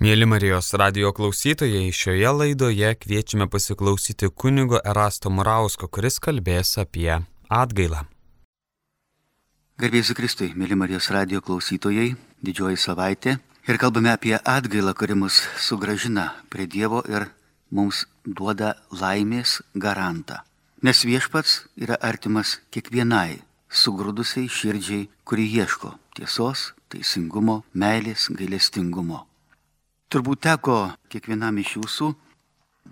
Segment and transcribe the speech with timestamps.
[0.00, 7.18] Mėly Marijos radio klausytojai, šioje laidoje kviečiame pasiklausyti kunigo Erasto Murausko, kuris kalbės apie
[7.52, 8.06] atgailą.
[9.76, 13.36] Garbėsiu Kristui, mėly Marijos radio klausytojai, didžioji savaitė
[13.68, 17.28] ir kalbame apie atgailą, kuri mus sugražina prie Dievo ir
[17.68, 20.40] mums duoda laimės garantą.
[20.80, 29.26] Nes viešpats yra artimas kiekvienai sugrūdusiai širdžiai, kuri ieško tiesos, teisingumo, meilės, gailestingumo.
[30.10, 32.06] Turbūt teko kiekvienam iš jūsų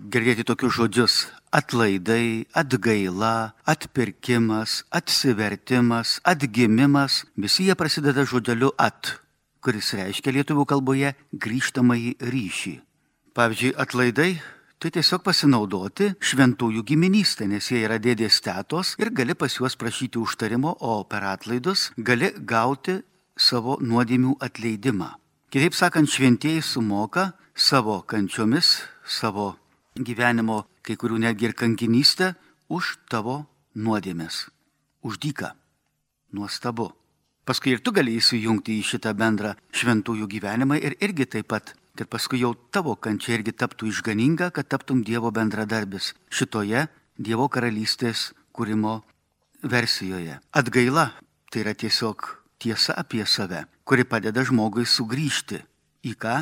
[0.07, 1.15] girdėti tokius žodžius-
[1.59, 7.25] atlaidai, atgaila, atpirkimas, atsivertimas, atgimimas.
[7.35, 9.19] Visi jie prasideda žodeliu at,
[9.59, 12.75] kuris reiškia lietuvių kalboje grįžtamąjį ryšį.
[13.35, 14.41] Pavyzdžiui, atlaidai
[14.79, 20.15] tai tiesiog pasinaudoti šventųjų giminystę, nes jie yra dėdės tetos ir gali pas juos prašyti
[20.15, 23.03] užtarimo, o per atlaidus gali gauti
[23.35, 25.19] savo nuodėmių atleidimą.
[25.49, 29.55] Kitaip sakant, šventieji sumoka savo kančiomis, savo
[29.97, 32.35] gyvenimo, kai kurių netgi ir kankinystę,
[32.69, 34.43] už tavo nuodėmės,
[35.01, 35.49] už dyką.
[36.37, 36.91] Nuostabu.
[37.49, 42.05] Paskui ir tu gali įsijungti į šitą bendrą šventųjų gyvenimą ir irgi taip pat, kad
[42.13, 46.85] paskui jau tavo kančia irgi taptų išganinga, kad taptum Dievo bendradarbis šitoje
[47.17, 48.99] Dievo karalystės kūrimo
[49.65, 50.37] versijoje.
[50.53, 51.09] Atgaila
[51.49, 55.63] tai yra tiesiog tiesa apie save, kuri padeda žmogui sugrįžti.
[56.05, 56.35] Į ką?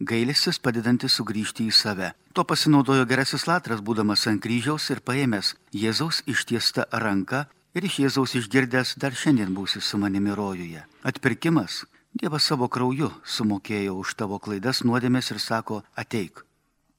[0.00, 2.14] Gailestis padedantis sugrįžti į save.
[2.32, 7.42] Tuo pasinaudojo gerasis latras, būdamas ant kryžiaus ir paėmęs Jėzaus ištiestą ranką
[7.76, 10.86] ir iš Jėzaus išgirdęs dar šiandien būsi su manimi rojuje.
[11.04, 11.84] Atpirkimas.
[12.16, 16.40] Dievas savo krauju sumokėjo už tavo klaidas nuodėmės ir sako, ateik,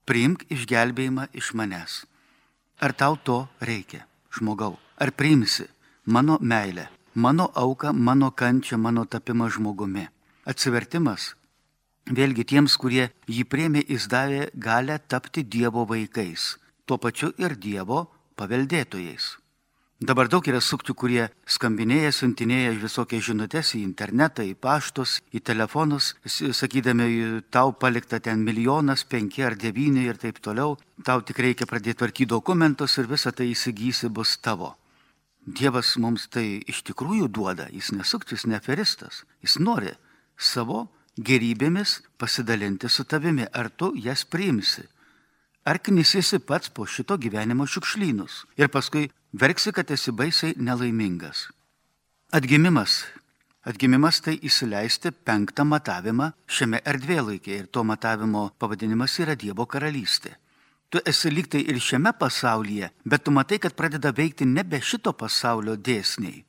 [0.05, 2.03] priimk išgelbėjimą iš manęs.
[2.79, 4.77] Ar tau to reikia, žmogau?
[5.01, 5.65] Ar priimsi
[6.05, 10.07] mano meilę, mano auką, mano kančią, mano tapimą žmogumi.
[10.45, 11.35] Atsivertimas.
[12.09, 18.07] Vėlgi tiems, kurie jį priemė, jis davė galę tapti Dievo vaikais, tuo pačiu ir Dievo
[18.35, 19.37] paveldėtojais.
[20.01, 26.15] Dabar daug yra sukčių, kurie skambinėja, siuntinėja visokias žinutės į internetą, į paštus, į telefonus,
[26.25, 30.73] sakydami, tau palikta ten milijonas, penki ar devyni ir taip toliau,
[31.05, 34.73] tau tik reikia pradėti tvarkyti dokumentus ir visą tai įsigysi bus tavo.
[35.41, 39.95] Dievas mums tai iš tikrųjų duoda, jis nesuktis, neferistas, jis nori
[40.37, 40.85] savo
[41.17, 44.85] gerybėmis pasidalinti su tavimi, ar tu jas priimsi.
[45.65, 51.49] Ar knisėsi pats po šito gyvenimo šiukšlynus ir paskui verksi, kad esi baisiai nelaimingas.
[52.31, 53.03] Atgimimas.
[53.65, 60.37] Atgimimas tai įsileisti penktą matavimą šiame erdvėlaikėje ir to matavimo pavadinimas yra Dievo karalystė
[60.91, 65.77] tu esi lygtai ir šiame pasaulyje, bet tu matai, kad pradeda veikti nebe šito pasaulio
[65.79, 66.43] dėsniai.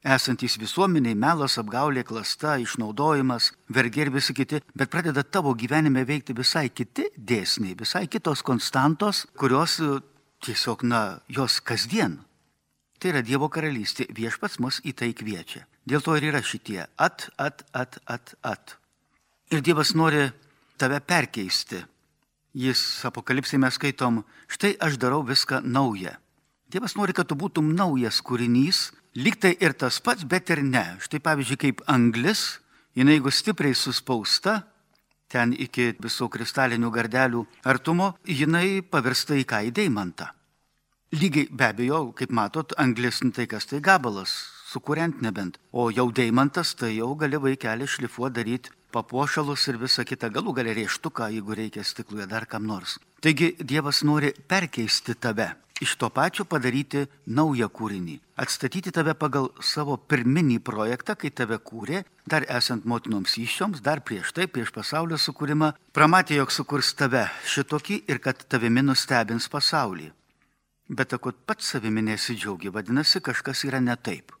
[0.00, 6.32] Esantys visuomeniai, melas, apgaulė, klasta, išnaudojimas, vergi ir visi kiti, bet pradeda tavo gyvenime veikti
[6.38, 9.90] visai kiti dėsniai, visai kitos konstantos, kurios e,
[10.40, 12.16] tiesiog, na, jos kasdien.
[12.96, 15.66] Tai yra Dievo karalystė, viešpats mus į tai kviečia.
[15.84, 18.76] Dėl to ir yra šitie at, at, at, at, at.
[19.52, 20.30] Ir Dievas nori
[20.80, 21.84] tave perkeisti
[22.50, 26.16] Jis apokalipsėje mes skaitom, štai aš darau viską naują.
[26.70, 30.96] Dievas nori, kad tu būtum naujas kūrinys, lyg tai ir tas pats, bet ir ne.
[31.02, 32.58] Štai pavyzdžiui, kaip anglis,
[32.98, 34.64] jinai jeigu stipriai suspausta,
[35.30, 40.32] ten iki visų kristalinių gardelių artumo, jinai pavirsta į ką į deimantą.
[41.14, 44.30] Lygiai be abejo, kaip matot, anglis nu tai kas tai gabalas,
[44.66, 45.58] sukuriant nebent.
[45.70, 50.74] O jau deimantas, tai jau gali vaikelį šlifuoti daryti papuošalus ir visą kitą galų gali
[50.82, 52.98] rieštuką, jeigu reikia stikluje dar kam nors.
[53.20, 59.96] Taigi Dievas nori perkeisti tave, iš to pačio padaryti naują kūrinį, atstatyti tave pagal savo
[59.96, 65.72] pirminį projektą, kai tave kūrė, dar esant motinoms iššioms, dar prieš tai, prieš pasaulio sukūrimą,
[65.96, 70.10] pramatė, jog sukurs tave šitokį ir kad tavimi nustebins pasaulį.
[70.90, 74.34] Bet akut pats savimi nesidžiaugi, vadinasi, kažkas yra ne taip.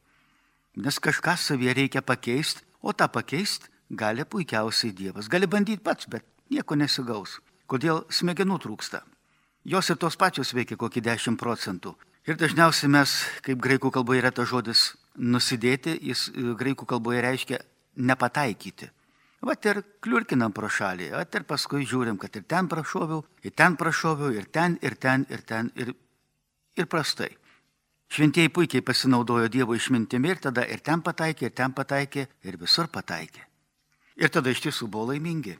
[0.76, 5.28] Nes kažką savyje reikia pakeisti, o tą pakeisti gali puikiausiai Dievas.
[5.28, 7.40] Gali bandyti pats, bet nieko nesigaus.
[7.70, 9.02] Kodėl smegenų trūksta?
[9.64, 11.94] Jos ir tos pačios veikia kokį 10 procentų.
[12.28, 13.12] Ir dažniausiai mes,
[13.44, 17.60] kaip graikų kalboje yra tas žodis nusidėti, jis e, graikų kalboje reiškia
[17.96, 18.90] nepataikyti.
[19.44, 23.76] Vat ir kliurkinam pro šalį, vat ir paskui žiūrim, kad ir ten prašoviau, ir ten
[23.80, 25.94] prašoviau, ir ten, ir ten, ir ten, ir,
[26.76, 27.30] ir prastai.
[28.10, 32.90] Šventieji puikiai pasinaudojo Dievo išmintimi ir tada ir ten pataikė, ir ten pataikė, ir visur
[32.92, 33.49] pataikė.
[34.20, 35.56] Ir tada iš tiesų buvo laimingi.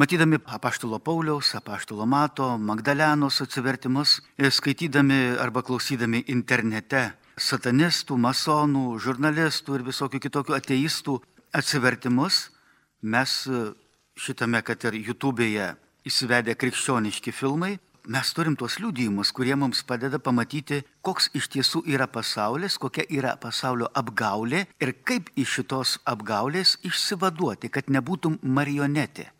[0.00, 9.84] Matydami apaštalo Pauliaus, apaštalo Mato, Magdalenos atsivertimus, skaitydami arba klausydami internete satanistų, masonų, žurnalistų ir
[9.86, 11.18] visokių kitokių ateistų
[11.56, 12.48] atsivertimus,
[13.02, 13.36] mes
[14.18, 15.70] šitame, kad ir YouTube'e
[16.06, 17.76] įsivedę krikščioniški filmai,
[18.10, 23.36] mes turim tuos liūdėjimus, kurie mums padeda pamatyti, koks iš tiesų yra pasaulis, kokia yra
[23.44, 29.30] pasaulio apgaulė ir kaip iš šitos apgaulės išsivaduoti, kad nebūtum marionetė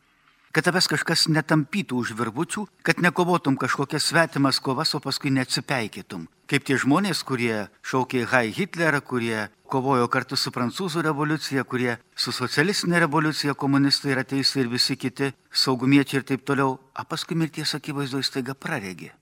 [0.51, 6.27] kad tavęs kažkas netampytų už virvučių, kad nekovotum kažkokias svetimas kovas, o paskui neatsipeikytum.
[6.51, 12.35] Kaip tie žmonės, kurie šaukė Hai Hitlerą, kurie kovojo kartu su prancūzų revoliucija, kurie su
[12.35, 17.77] socialistinė revoliucija, komunistai ir ateistai ir visi kiti, saugumiečiai ir taip toliau, o paskui mirties
[17.79, 19.13] akivaizdoje staiga praregi.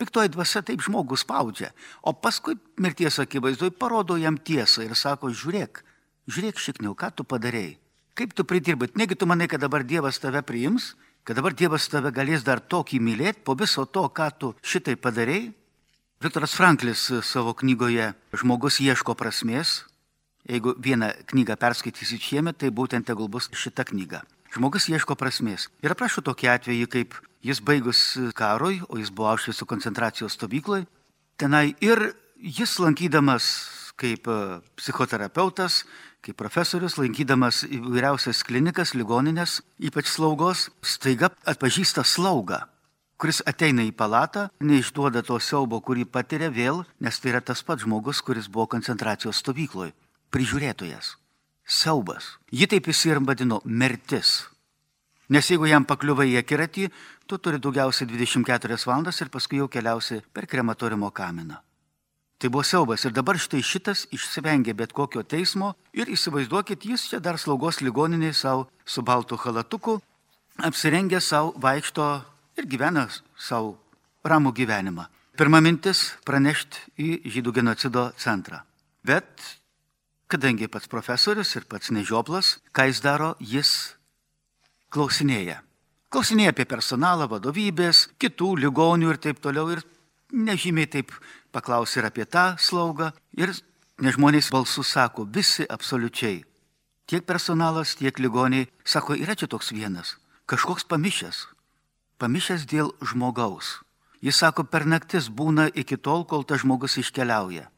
[0.00, 5.84] Piktoji dvasia taip žmogus spaudžia, o paskui mirties akivaizdoje parodo jam tiesą ir sako, žiūrėk,
[6.24, 7.76] žiūrėk šikniau, ką tu padarėjai.
[8.20, 8.90] Kaip tu pridirbai?
[9.00, 10.90] Negi tu manai, kad dabar Dievas tave priims,
[11.24, 15.46] kad dabar Dievas tave galės dar tokį mylėti po viso to, ką tu šitai padarėjai?
[16.20, 19.86] Viktoras Franklis savo knygoje Žmogus ieško prasmės,
[20.44, 24.20] jeigu vieną knygą perskaitysit šiemet, tai būtent tegul bus šita knyga.
[24.52, 25.70] Žmogus ieško prasmės.
[25.80, 28.04] Ir aprašo tokį atvejį, kaip jis baigus
[28.36, 30.84] karui, o jis buvo Aušvico koncentracijos stovykloje,
[31.40, 33.48] tenai ir jis lankydamas
[34.00, 34.28] kaip
[34.76, 35.86] psichoterapeutas,
[36.24, 42.60] kaip profesorius, lankydamas įvairiausias klinikas, ligoninės, ypač slaugos, staiga atpažįsta slaugą,
[43.20, 47.86] kuris ateina į palatą, neišduoda to siaubo, kurį patiria vėl, nes tai yra tas pats
[47.86, 49.94] žmogus, kuris buvo koncentracijos stovykloje,
[50.32, 51.16] prižiūrėtojas.
[51.70, 52.34] Siaubas.
[52.50, 54.50] Ji taip jis ir vadino mirtis.
[55.30, 56.88] Nes jeigu jam pakliuvai į akiratį,
[57.30, 61.60] tu turi daugiausiai 24 valandas ir paskui jau keliausi per krematoriumo kaminą.
[62.40, 67.18] Tai buvo siaubas ir dabar štai šitas išsivengė bet kokio teismo ir įsivaizduokit, jis čia
[67.20, 69.98] dar slaugos ligoniniai savo su baltu halatuku,
[70.56, 72.06] apsirengė savo, vaikšto
[72.56, 73.76] ir gyvena savo
[74.24, 75.04] ramų gyvenimą.
[75.36, 78.64] Pirma mintis- pranešti į žydų genocido centrą.
[79.04, 79.28] Bet
[80.28, 83.96] kadangi pats profesorius ir pats nežioplas, ką jis daro, jis
[84.90, 85.60] klausinėja.
[86.10, 89.70] Klausinėja apie personalą, vadovybės, kitų ligonių ir taip toliau.
[89.70, 89.82] Ir
[90.32, 91.12] nežymiai taip
[91.54, 93.10] paklausė ir apie tą slaugą.
[93.36, 93.52] Ir
[94.00, 96.44] nežmonės balsų sako, visi absoliučiai.
[97.10, 100.14] Tiek personalas, tiek ligoniai sako, yra čia toks vienas,
[100.46, 101.46] kažkoks pamišęs.
[102.22, 103.80] Pamišęs dėl žmogaus.
[104.20, 107.70] Jis sako, per naktis būna iki tol, kol tas žmogus iškeliauja.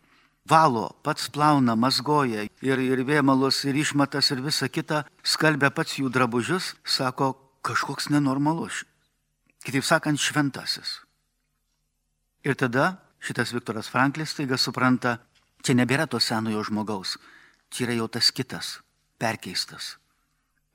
[0.49, 6.11] Valo, pats plauna, mazgoja ir, ir vėmalus, ir išmatas, ir visa kita, skalbia pats jų
[6.11, 8.83] drabužius, sako, kažkoks nenormalus.
[9.63, 10.99] Kitaip sakant, šventasis.
[12.43, 15.19] Ir tada šitas Viktoras Franklis taiga supranta,
[15.63, 17.17] čia nebėra to senojo žmogaus,
[17.71, 18.79] čia yra jau tas kitas,
[19.23, 19.97] perkeistas.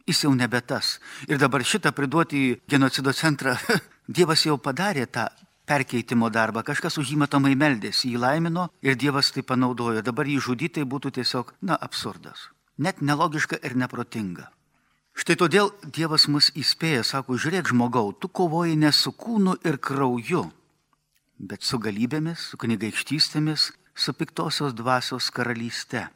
[0.08, 0.98] Jis jau nebe tas.
[1.28, 3.58] Ir dabar šitą priduoti į genocido centrą,
[4.18, 5.26] Dievas jau padarė tą
[5.68, 10.00] perkeitimo darbą, kažkas už jį matomai meldėsi, jį laimino ir Dievas tai panaudojo.
[10.00, 12.48] Dabar jį žudyti būtų tiesiog, na, absurdas.
[12.80, 14.48] Net nelogiška ir neprotinga.
[15.18, 20.46] Štai todėl Dievas mus įspėja, sako, žiūrėk žmogau, tu kovoji ne su kūnu ir krauju,
[21.39, 26.07] bet su galybėmis, su kunigaikštystėmis, su piktosios dvasios karalyste.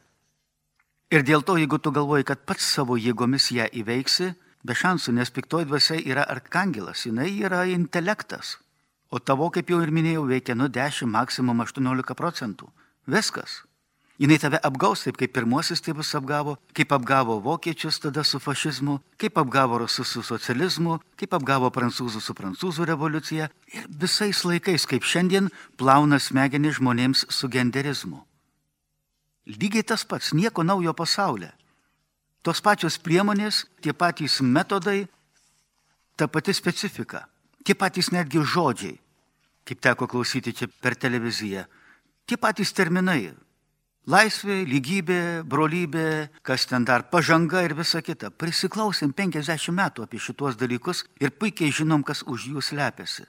[1.12, 4.32] Ir dėl to, jeigu tu galvoji, kad pats savo jėgomis ją įveiksi,
[4.64, 8.56] be šansų, nes piktoji dvasia yra arkangelas, jinai yra intelektas.
[9.12, 12.70] O tavo, kaip jau ir minėjau, veikia nuo 10, maksimum 18 procentų.
[13.04, 13.60] Viskas.
[14.22, 19.40] Jis tave apgaus taip, kaip pirmasis tėvus apgavo, kaip apgavo vokiečius tada su fašizmu, kaip
[19.42, 25.50] apgavo rusus su socializmu, kaip apgavo prancūzų su prancūzų revoliucija ir visais laikais, kaip šiandien,
[25.74, 28.22] plauna smegenį žmonėms su genderizmu.
[29.58, 31.50] Lygiai tas pats, nieko naujo pasaulyje.
[32.46, 35.08] Tos pačios priemonės, tie patys metodai,
[36.14, 37.26] ta pati specifika,
[37.66, 39.00] tie patys netgi žodžiai,
[39.66, 41.66] kaip teko klausyti čia per televiziją,
[42.26, 43.32] tie patys terminai
[44.02, 48.32] Laisvė, lygybė, brolybė, kas ten dar, pažanga ir visa kita.
[48.34, 53.28] Prisiklausėm 50 metų apie šituos dalykus ir puikiai žinom, kas už jų slepiasi.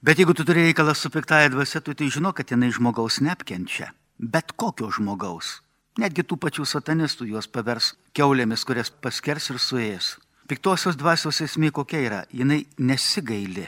[0.00, 3.90] Bet jeigu tu turi reikalą su piktaja dvasia, tu tai žino, kad jinai žmogaus neapkenčia.
[4.16, 5.58] Bet kokio žmogaus.
[5.98, 10.14] Netgi tų pačių satanistų juos pavers keulėmis, kurias paskers ir suės.
[10.46, 12.24] Piktosios dvasios esmė kokia yra?
[12.30, 13.66] Jinai nesigaili.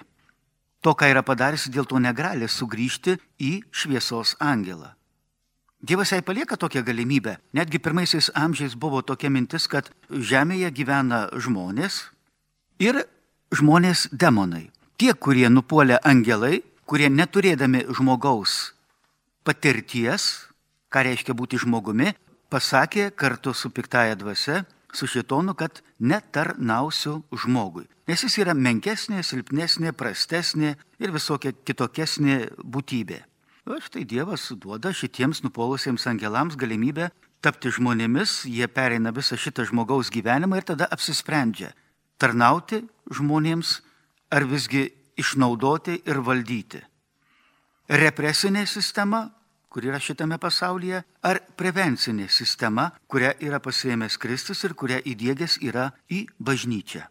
[0.87, 4.95] To, ką yra padariusi, dėl to negali sugrįžti į šviesos angelą.
[5.83, 7.37] Dievas jai palieka tokią galimybę.
[7.53, 12.05] Netgi pirmaisiais amžiais buvo tokia mintis, kad Žemėje gyvena žmonės
[12.79, 13.03] ir
[13.51, 14.71] žmonės demonai.
[14.95, 18.77] Tie, kurie nupuolė angelai, kurie neturėdami žmogaus
[19.43, 20.47] patirties,
[20.87, 22.13] ką reiškia būti žmogumi,
[22.47, 24.63] pasakė kartu su piktaja dvasia,
[24.95, 27.89] su šitonu, kad netarnausiu žmogui.
[28.07, 33.25] Nes jis yra menkesnė, silpnesnė, prastesnė ir visokia kitokesnė būtybė.
[33.63, 40.11] O štai Dievas duoda šitiems nupolusiems angelams galimybę tapti žmonėmis, jie pereina visą šitą žmogaus
[40.11, 41.71] gyvenimą ir tada apsisprendžia.
[42.23, 42.79] tarnauti
[43.11, 43.81] žmonėms
[44.31, 44.85] ar visgi
[45.19, 46.79] išnaudoti ir valdyti.
[47.91, 49.25] Represinė sistema,
[49.69, 55.91] kur yra šitame pasaulyje, ar prevencinė sistema, kurią yra pasėmęs Kristus ir kurią įdėgęs yra
[56.11, 57.03] į bažnyčią.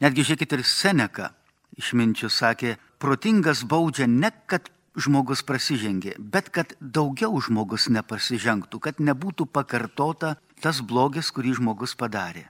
[0.00, 1.32] Netgi žiūrėkit ir Seneka
[1.76, 9.46] išminčių sakė, protingas baudžia ne kad žmogus prasižengė, bet kad daugiau žmogus nepasižengtų, kad nebūtų
[9.52, 12.46] pakartota tas blogis, kurį žmogus padarė.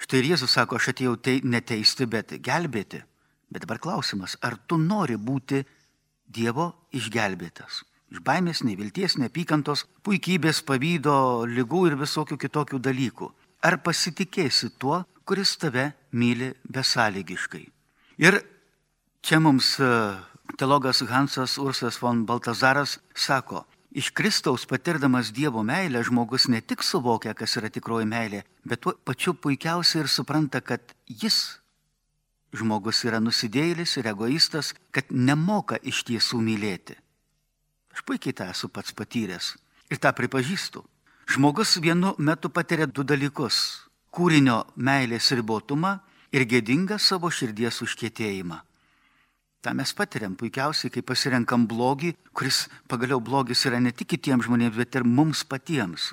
[0.00, 3.04] Štai ir Jėzus sako, aš atėjau tai neteisti, bet gelbėti.
[3.52, 5.62] Bet dabar klausimas, ar tu nori būti
[6.34, 7.84] Dievo išgelbėtas?
[8.12, 13.30] Iš baimės, nevilties, neapykantos, puikybės, pavydo, lygų ir visokių kitokių dalykų.
[13.64, 17.64] Ar pasitikėsi tuo, kuris tave myli besąlygiškai?
[18.22, 18.38] Ir
[19.24, 19.88] čia mums e,
[20.56, 27.34] teologas Hansas Ursas von Baltazaras sako, iš Kristaus patirdamas Dievo meilę žmogus ne tik suvokia,
[27.34, 31.58] kas yra tikroji meilė, bet tuo pačiu puikiausiai ir supranta, kad jis,
[32.54, 36.98] žmogus, yra nusidėjėlis ir egoistas, kad nemoka iš tiesų mylėti.
[37.94, 39.54] Aš puikiai tą esu pats patyręs
[39.90, 40.82] ir tą pripažįstu.
[41.30, 46.00] Žmogus vienu metu patiria du dalykus- kūrinio meilės ribotumą
[46.32, 48.60] ir gėdingą savo širdies užkėtėjimą.
[49.64, 54.76] Ta mes patiriam puikiausiai, kai pasirenkam blogį, kuris pagaliau blogis yra ne tik kitiems žmonėms,
[54.76, 56.12] bet ir mums patiems.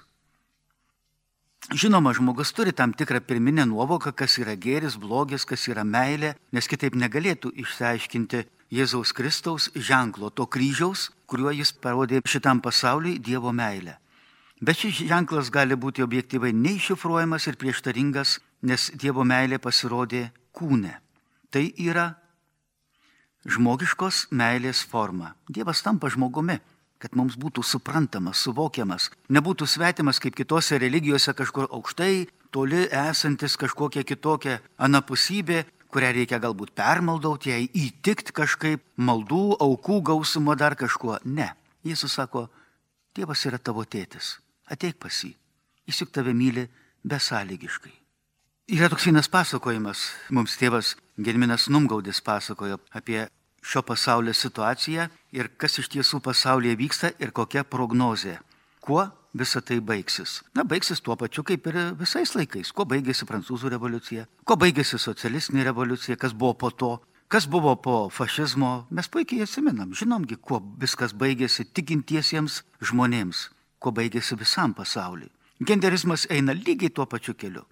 [1.76, 6.68] Žinoma, žmogus turi tam tikrą pirminę nuovoką, kas yra gėris, blogis, kas yra meilė, nes
[6.68, 14.00] kitaip negalėtų išsiaiškinti Jėzaus Kristaus ženklo, to kryžiaus, kuriuo jis parodė šitam pasauliui Dievo meilę.
[14.62, 20.94] Bet šis ženklas gali būti objektyvai neiššifruojamas ir prieštaringas nes Dievo meilė pasirodė kūne.
[21.52, 22.12] Tai yra
[23.46, 25.34] žmogiškos meilės forma.
[25.50, 26.60] Dievas tampa žmogumi,
[27.02, 34.04] kad mums būtų suprantamas, suvokiamas, nebūtų svetimas kaip kitose religijose kažkur aukštai, toli esantis kažkokia
[34.06, 41.18] kitokia anapusybė, kurią reikia galbūt permaldauti, jai įtikti kažkaip maldų, aukų gausumo dar kažkuo.
[41.26, 41.52] Ne.
[41.84, 42.48] Jėzus sako,
[43.12, 44.38] Dievas yra tavo tėtis,
[44.72, 45.34] ateik pas jį,
[45.90, 46.70] jis juk tave myli
[47.04, 48.01] besąlygiškai.
[48.72, 50.00] Yra toks vienas pasakojimas,
[50.32, 53.26] mums tėvas Gedminas Numgaudis pasakojo apie
[53.60, 58.38] šio pasaulio situaciją ir kas iš tiesų pasaulyje vyksta ir kokia prognozė.
[58.80, 59.04] Kuo
[59.36, 60.38] visa tai baigsis?
[60.56, 62.72] Na, baigsis tuo pačiu kaip ir visais laikais.
[62.72, 66.94] Kuo baigėsi prancūzų revoliucija, kuo baigėsi socialistinė revoliucija, kas buvo po to,
[67.28, 68.72] kas buvo po fašizmo.
[68.88, 73.50] Mes puikiai atsimenam, žinomgi, kuo viskas baigėsi tikintiesiems žmonėms,
[73.84, 75.28] kuo baigėsi visam pasauliu.
[75.60, 77.68] Genderizmas eina lygiai tuo pačiu keliu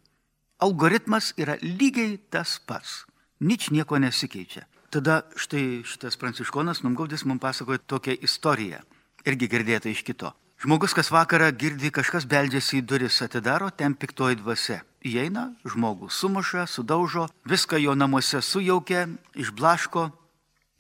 [0.60, 3.06] algoritmas yra lygiai tas pats.
[3.40, 4.68] Nič nieko nesikeičia.
[4.92, 8.82] Tada štai šitas pranciškonas Numgaudis mums pasakoja tokią istoriją.
[9.26, 10.34] Irgi girdėta iš kito.
[10.60, 14.82] Žmogus kas vakarą girdi, kažkas beldžiasi į duris, atidaro, ten piktoji dvasia.
[15.08, 19.06] Įeina, žmogų sumuša, sudaužo, viską jo namuose sujaukia,
[19.40, 20.10] išblaško,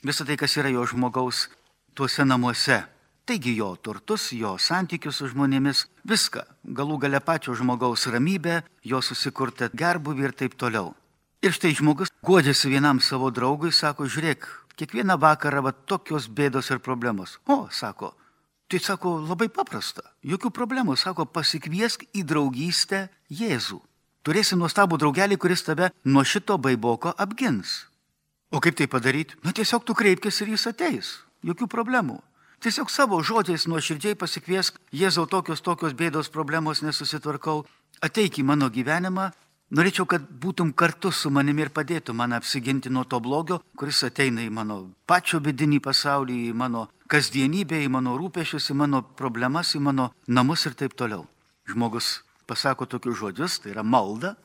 [0.04, 1.48] visą tai, kas yra jo žmogaus
[1.96, 2.82] tuose namuose
[3.30, 6.42] Taigi jo turtus, jo santykius su žmonėmis, viską,
[6.78, 10.96] galų gale pačio žmogaus ramybę, jo susikurtą gerbuvį ir taip toliau.
[11.46, 14.48] Ir štai žmogus godžiasi vienam savo draugui, sako, žiūrėk,
[14.82, 17.36] kiekvieną vakarą va tokios bėdos ir problemos.
[17.46, 18.16] O, sako,
[18.66, 23.78] tai sako, labai paprasta, jokių problemų, sako, pasikviesk į draugystę Jėzų.
[24.26, 27.84] Turėsi nuostabų draugelį, kuris tave nuo šito baiboko apgins.
[28.50, 29.38] O kaip tai padaryti?
[29.46, 31.14] Na tiesiog tu kreipkis ir jis ateis.
[31.46, 32.18] Jokių problemų.
[32.60, 37.62] Tiesiog savo žodžiais nuoširdžiai pasikviesk, Jėzau, tokios tokios bėdos problemos nesusitvarkau,
[38.04, 39.30] ateik į mano gyvenimą,
[39.72, 44.44] norėčiau, kad būtum kartu su manimi ir padėtum man apsiginti nuo to blogio, kuris ateina
[44.44, 49.86] į mano pačio vidinį pasaulį, į mano kasdienybę, į mano rūpešius, į mano problemas, į
[49.88, 51.30] mano namus ir taip toliau.
[51.70, 54.36] Žmogus pasako tokius žodžius, tai yra malda,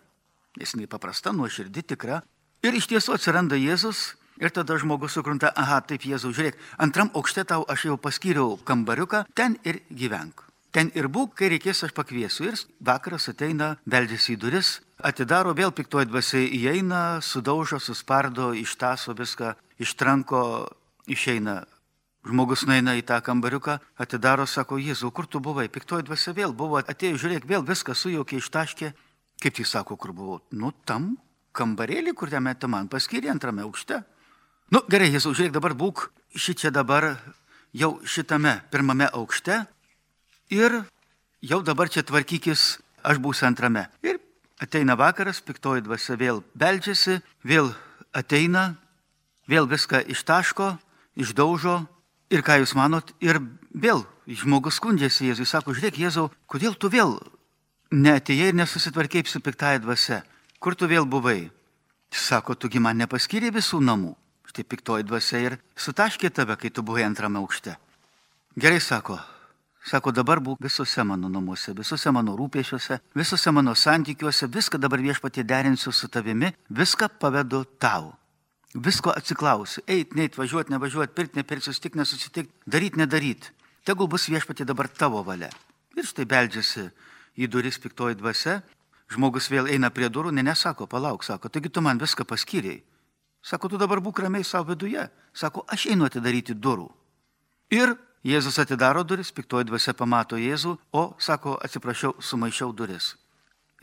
[0.54, 2.22] nes nepaprasta, nuoširdi, tikra.
[2.62, 4.12] Ir iš tiesų atsiranda Jėzus
[4.42, 9.24] Ir tada žmogus sukrunta, aha, taip Jėzau, žiūrėk, antram aukšte tau aš jau paskyriau kambariuką,
[9.34, 10.42] ten ir gyvenk.
[10.74, 12.48] Ten ir būk, kai reikės aš pakviesiu.
[12.50, 19.52] Ir vakaras ateina, beldžiasi į duris, atidaro, vėl piktoji dvasia įeina, sudaužo, suspardo, ištaso viską,
[19.78, 20.40] ištranko,
[21.06, 21.60] išeina.
[22.26, 25.68] Žmogus nueina į tą kambariuką, atidaro, sako, Jėzau, kur tu buvai?
[25.70, 28.90] Piktoji dvasia vėl buvo, atėjo, žiūrėk, vėl viską sujaukė, ištaškė.
[29.44, 30.40] Kaip jis sako, kur buvau?
[30.50, 31.12] Nu, tam
[31.54, 34.02] kambarėlį, kur ten man paskyrė antrame aukšte.
[34.72, 37.14] Nu, gerai, Jėzau, žiūrėk, dabar būk šičia dabar
[37.74, 39.64] jau šitame pirmame aukšte
[40.54, 40.80] ir
[41.44, 43.86] jau dabar čia tvarkykis, aš būsiu antrame.
[44.02, 44.20] Ir
[44.62, 47.74] ateina vakaras, piktoji dvasia vėl beldžiasi, vėl
[48.16, 48.74] ateina,
[49.50, 50.74] vėl viską ištaško,
[51.20, 51.82] išdaužo
[52.32, 53.42] ir ką jūs manot, ir
[53.74, 57.18] vėl žmogus skundžiasi Jėzui, sako, žiūrėk, Jėzau, kodėl tu vėl
[57.92, 60.24] neatėjai ir nesusitvarkėjai su piktaja dvasia?
[60.64, 61.50] kur tu vėl buvai?
[62.08, 64.14] Sako, tugi man nepaskyrė visų namų.
[64.54, 67.72] Štai piktoji dvasia ir sutaškė tave, kai tu buvai antrame aukšte.
[68.54, 69.16] Gerai sako,
[69.82, 75.42] sako, dabar būk visose mano namuose, visose mano rūpėšiuose, visose mano santykiuose, viską dabar viešpatie
[75.42, 78.12] derinsiu su tavimi, viską pavedu tau.
[78.78, 83.50] Visko atsiklausiu, eit, neit, važiuoti, nevažiuoti, pirkti, nepirkti, susitikti, nesusitikti, daryti, nedaryti.
[83.82, 85.50] Tegul bus viešpatie dabar tavo valia.
[85.98, 86.86] Ir štai beldžiasi
[87.42, 88.60] į duris piktoji dvasia,
[89.10, 92.84] žmogus vėl eina prie durų, ne nesako, palauk, sako, taigi tu man viską paskyrėjai.
[93.44, 95.04] Sako, tu dabar būk ramiai savo viduje.
[95.36, 96.88] Sako, aš einu atidaryti durų.
[97.74, 97.92] Ir
[98.24, 103.10] Jėzus atidaro duris, piktoji dvasia pamato Jėzų, o, sako, atsiprašau, sumaišiau duris.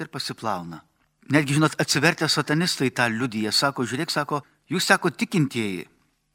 [0.01, 0.81] Ir pasiplauna.
[1.29, 4.41] Netgi, žinot, atsivertę satanistai tą liudiją, sako, žiūrėk, sako,
[4.73, 5.85] jūs, sako, tikintieji,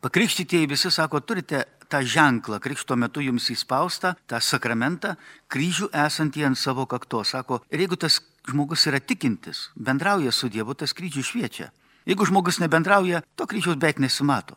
[0.06, 5.16] pakrikštytieji visi, sako, turite tą ženklą, krikšto metu jums įspaustą, tą sakramentą,
[5.50, 7.24] kryžių esantį ant savo kakto.
[7.26, 11.72] Sako, ir jeigu tas žmogus yra tikintis, bendrauja su Dievu, tas kryžius šviečia.
[12.06, 14.54] Jeigu žmogus nebendrauja, to kryžiaus beveik nesimato.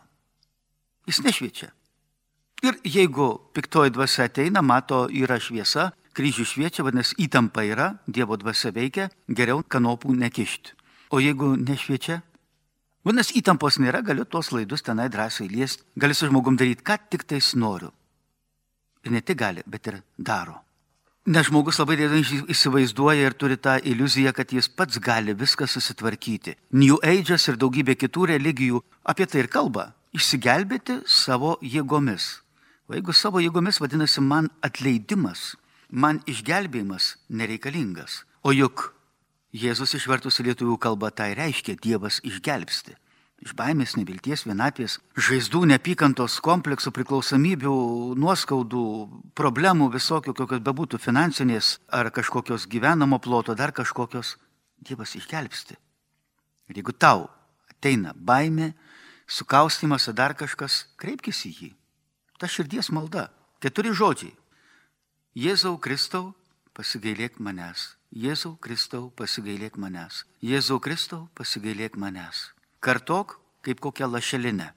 [1.10, 1.72] Jis nešviečia.
[2.62, 8.74] Ir jeigu piktoji dvasia ateina, mato, yra šviesa, kryžių šviečia, vadinasi, įtampa yra, Dievo dvasia
[8.76, 10.76] veikia, geriau kanopų nekišti.
[11.16, 12.20] O jeigu nešviečia,
[13.08, 17.26] vadinasi, įtampos nėra, galiu tuos laidus tenai drąsiai liesti, gali su žmogum daryti, ką tik
[17.26, 17.94] tais noriu.
[19.08, 20.60] Ir ne tik gali, bet ir daro.
[21.28, 26.56] Nes žmogus labai dažnai įsivaizduoja ir turi tą iliuziją, kad jis pats gali viską susitvarkyti.
[26.72, 32.40] New Age'as ir daugybė kitų religijų apie tai ir kalba- išsigelbėti savo jėgomis.
[32.88, 35.56] O jeigu savo jėgomis vadinasi man atleidimas,
[35.92, 38.24] man išgelbėjimas nereikalingas.
[38.44, 38.94] O juk
[39.50, 42.94] Jėzus išvertus į lietuvių kalbą tai reiškia Dievas išgelbsti.
[43.40, 47.76] Iš baimės, nevilties, vienatvės, žaizdų, nepykantos, kompleksų, priklausomybių,
[48.20, 48.84] nuoskaudų,
[49.40, 54.38] problemų visokių, kokios bebūtų finansinės ar kažkokios gyvenamo ploto, dar kažkokios,
[54.80, 55.76] Dievas išgelbsti.
[56.72, 57.26] Ir jeigu tau
[57.68, 58.70] ateina baimė,
[59.28, 61.72] sukaustimas ar dar kažkas, kreipkis į jį
[62.40, 63.28] ta širdies malda.
[63.60, 64.32] Keturi žodžiai.
[65.36, 66.32] Jėzau Kristau,
[66.74, 68.00] pasigailėk manęs.
[68.16, 70.24] Jėzau Kristau, pasigailėk manęs.
[70.42, 72.50] Jėzau Kristau, pasigailėk manęs.
[72.80, 74.72] Kartok kaip kokią lašelinę.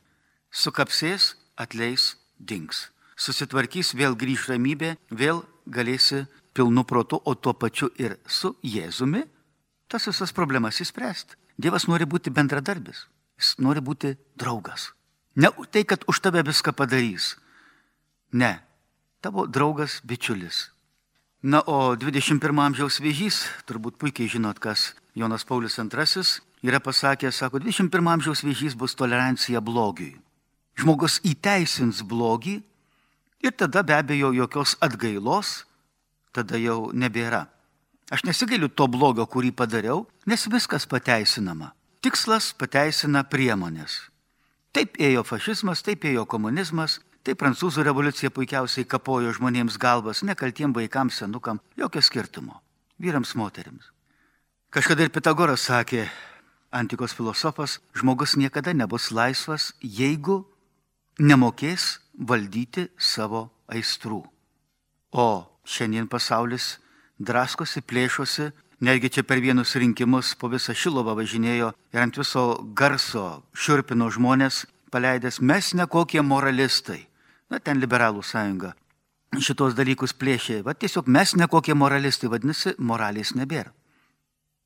[0.50, 2.88] Sukapsės, atleis, dings.
[3.16, 9.22] Susitvarkys, vėl grįž ramybė, vėl galėsi pilnu protu, o tuo pačiu ir su Jėzumi
[9.88, 11.36] tas visas problemas įspręsti.
[11.60, 13.06] Dievas nori būti bendradarbis,
[13.38, 14.90] jis nori būti draugas.
[15.36, 17.36] Ne tai, kad už tave viską padarys,
[18.32, 18.64] Ne,
[19.20, 20.70] tavo draugas bičiulis.
[21.42, 26.22] Na, o 21 amžiaus vėžys, turbūt puikiai žinot, kas Jonas Paulius II
[26.62, 30.16] yra pasakęs, sako, 21 amžiaus vėžys bus tolerancija blogiui.
[30.78, 32.62] Žmogus įteisins blogį
[33.44, 35.64] ir tada be abejo jokios atgailos
[36.32, 37.46] tada jau nebėra.
[38.12, 41.72] Aš nesigailiu to blogio, kurį padariau, nes viskas pateisinama.
[42.00, 44.08] Tikslas pateisina priemonės.
[44.72, 51.20] Taip ėjo fašizmas, taip ėjo komunizmas, Tai prancūzų revoliucija puikiausiai kapojo žmonėms galvas, nekaltiem vaikams,
[51.22, 52.58] senukam, jokio skirtumo.
[52.98, 53.92] Vyrams, moteriams.
[54.72, 56.06] Kažkada ir Pitagoras sakė,
[56.72, 60.46] antikos filosofas, žmogus niekada nebus laisvas, jeigu
[61.20, 64.22] nemokės valdyti savo aistrų.
[65.12, 65.26] O
[65.68, 66.78] šiandien pasaulis
[67.20, 68.46] draskosi, plėšosi,
[68.80, 74.64] netgi čia per vienus rinkimus po visą šilovą važinėjo ir ant viso garso širpino žmonės,
[74.88, 77.02] paleidęs mes nekokie moralistai
[77.52, 78.72] na ten liberalų sąjunga,
[79.36, 80.62] šitos dalykus plėšė.
[80.64, 83.76] Va tiesiog mes nekokie moralistai, vadinasi, moralės nebėra.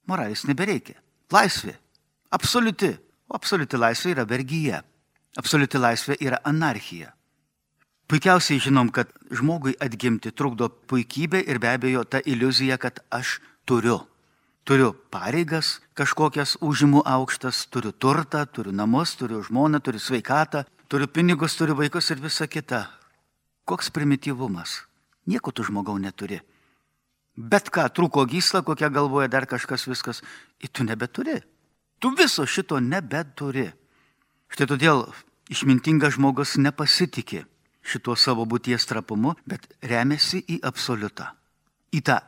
[0.07, 1.01] Moralės nebereikia.
[1.33, 1.75] Laisvė.
[2.31, 2.95] Absoliuti.
[3.27, 4.81] O absoliuti laisvė yra vergyje.
[5.37, 7.11] Absoliuti laisvė yra anarchija.
[8.07, 14.05] Puikiausiai žinom, kad žmogui atgimti trukdo puikybė ir be abejo ta iliuzija, kad aš turiu.
[14.67, 21.59] Turiu pareigas kažkokias užimu aukštas, turiu turtą, turiu namus, turiu žmoną, turiu sveikatą, turiu pinigus,
[21.59, 22.87] turiu vaikus ir visa kita.
[23.67, 24.85] Koks primityvumas.
[25.27, 26.41] Nieko tu žmogau neturi.
[27.37, 30.23] Bet ką, trūko gysla, kokia galvoja dar kažkas viskas,
[30.61, 31.43] ir tu nebeturi.
[32.01, 33.69] Tu viso šito nebeturi.
[34.53, 35.05] Štai todėl
[35.53, 37.45] išmintingas žmogus nepasitikė
[37.87, 41.31] šituo savo būties trapumu, bet remiasi į absoliutą.
[41.95, 42.19] Į tą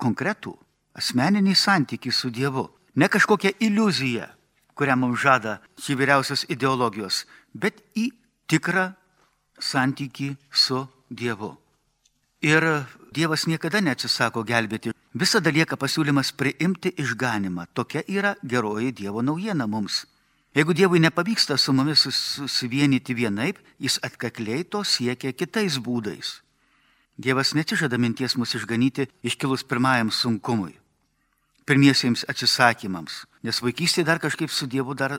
[0.00, 0.54] konkretų
[0.98, 2.68] asmeninį santykį su Dievu.
[2.96, 4.28] Ne kažkokią iliuziją,
[4.76, 8.10] kurią mums žada šį vyriausios ideologijos, bet į
[8.50, 8.92] tikrą
[9.60, 11.61] santykį su Dievu.
[12.42, 12.64] Ir
[13.12, 14.90] Dievas niekada neatsisako gelbėti.
[15.14, 17.68] Visada lieka pasiūlymas priimti išganimą.
[17.76, 20.06] Tokia yra geroji Dievo naujiena mums.
[20.56, 26.40] Jeigu Dievui nepavyksta su mumis susivienyti vienaip, jis atkakliai to siekia kitais būdais.
[27.16, 30.74] Dievas netižada minties mus išganyti iškilus pirmajam sunkumui,
[31.68, 35.16] pirmiesiems atsisakymams, Nes vaikystėje dar kažkaip su Dievu dar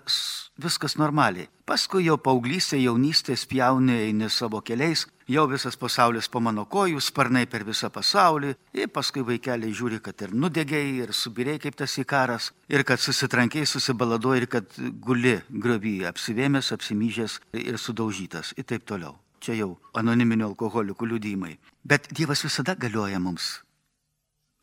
[0.64, 1.50] viskas normaliai.
[1.68, 7.44] Paskui jau paauglystė, jaunystė spjauni eini savo keliais, jau visas pasaulis po mano kojų, sparnai
[7.52, 12.54] per visą pasaulį, ir paskui vaikeliai žiūri, kad ir nudegėjai, ir subiriai kaip tas įkaras,
[12.72, 19.18] ir kad susitrankiai, susibaladoji, ir kad guli grovyje, apsivėmęs, apsimyžęs ir sudaužytas, ir taip toliau.
[19.44, 21.58] Čia jau anoniminio alkoholikų liudymai.
[21.84, 23.58] Bet Dievas visada galioja mums.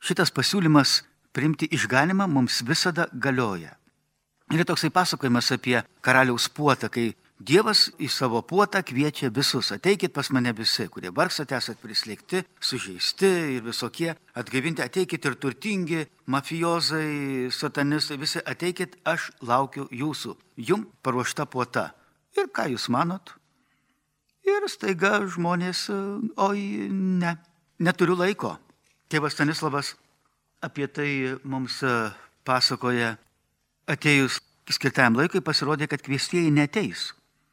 [0.00, 3.76] Šitas pasiūlymas priimti išganimą mums visada galioja.
[4.50, 10.28] Yra toksai pasakojimas apie karaliaus puotą, kai Dievas į savo puotą kviečia visus, ateikit pas
[10.28, 18.18] mane visi, kurie vargstate, esat prislėgti, sužeisti ir visokie, atgaivinti, ateikit ir turtingi, mafijozai, satanistai,
[18.20, 20.34] visi ateikit, aš laukiu jūsų,
[20.68, 21.94] jum paruošta puota.
[22.36, 23.32] Ir ką jūs manot?
[24.44, 25.86] Ir staiga žmonės,
[26.36, 27.38] oi, ne,
[27.80, 28.58] neturiu laiko.
[29.08, 29.94] Tėvas Stanislavas
[30.60, 31.94] apie tai mums e,
[32.44, 33.16] pasakoja
[33.90, 37.10] atėjus skirtam laikui pasirodė, kad kviestieji neteis.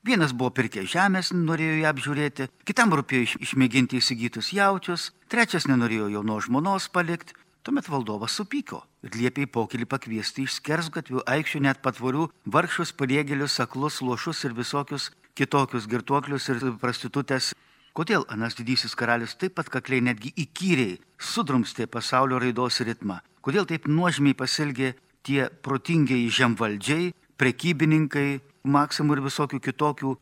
[0.08, 6.48] Vienas buvo pirkęs žemės, norėjo ją apžiūrėti, kitam rūpėjo išmėginti įsigytus jaučius, trečias nenorėjo jaunos
[6.48, 7.36] žmonos palikti.
[7.67, 13.58] Tuomet valdovas supyko ir liepė į pokylį pakviesti iš skersgatvių, aikščių net patvorių, vargšus, paliegėlius,
[13.60, 17.52] aklus, lošus ir visokius kitokius girtuoklius ir prostitutės
[17.97, 23.23] Kodėl Anas didysis karalius taip pat kakliai netgi įkyriai sudrumstė pasaulio raidos ritmą?
[23.41, 24.91] Kodėl taip nuožmiai pasilgė
[25.25, 27.10] tie protingiai žemvaldžiai,
[27.41, 28.38] prekybininkai,
[28.69, 30.13] maksimų ir visokių kitokių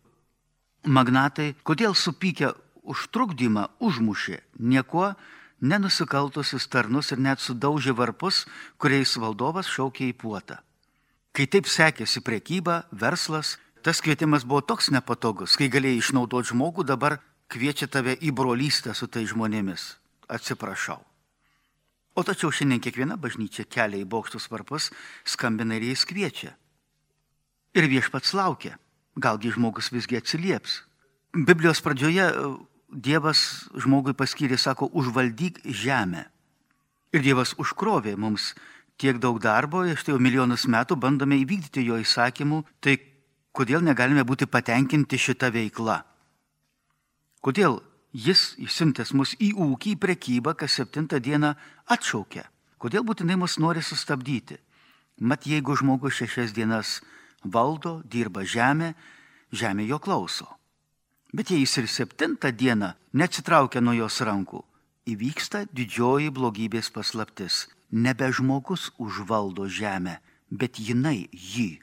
[0.88, 1.50] magnatai?
[1.68, 2.54] Kodėl supykę
[2.88, 4.40] už trukdymą užmušė
[4.72, 5.12] nieko
[5.60, 8.46] nenusikaltusius tarnus ir net sudaužė varpus,
[8.80, 10.62] kuriais valdovas šaukė į puotą?
[11.36, 17.20] Kai taip sekėsi prekyba, verslas, tas kvietimas buvo toks nepatogus, kai galėjai išnaudoti žmogų, dabar
[17.52, 19.96] kviečia tave į brolystę su tai žmonėmis.
[20.32, 21.02] Atsiprašau.
[22.16, 24.90] O tačiau šiandien kiekviena bažnyčia kelia į bokštus varpus,
[25.28, 26.54] skambina ir jais kviečia.
[27.76, 28.78] Ir viešpats laukia,
[29.20, 30.80] galgi žmogus visgi atsilieps.
[31.36, 32.54] Biblijos pradžioje e,
[32.96, 36.24] Dievas žmogui paskyrė, sako, užvaldyk žemę.
[37.12, 38.54] Ir Dievas užkrovė mums
[38.96, 42.96] tiek daug darbo, iš tai jau milijonus metų bandome įvykdyti jo įsakymų, tai
[43.52, 46.00] kodėl negalime būti patenkinti šitą veiklą?
[47.46, 47.76] Kodėl
[48.10, 51.52] jis išsiuntęs mus į ūkį, į prekybą, kas septintą dieną
[51.94, 52.48] atšaukia?
[52.82, 54.58] Kodėl būtinai mus nori sustabdyti?
[55.22, 57.04] Mat jeigu žmogus šešias dienas
[57.44, 58.96] valdo, dirba žemę,
[59.54, 60.48] žemė jo klauso.
[61.38, 64.64] Bet jei jis ir septintą dieną neatsitraukia nuo jos rankų,
[65.06, 67.68] įvyksta didžioji blogybės paslaptis.
[67.94, 70.18] Nebe žmogus užvaldo žemę,
[70.50, 71.78] bet jinai jį.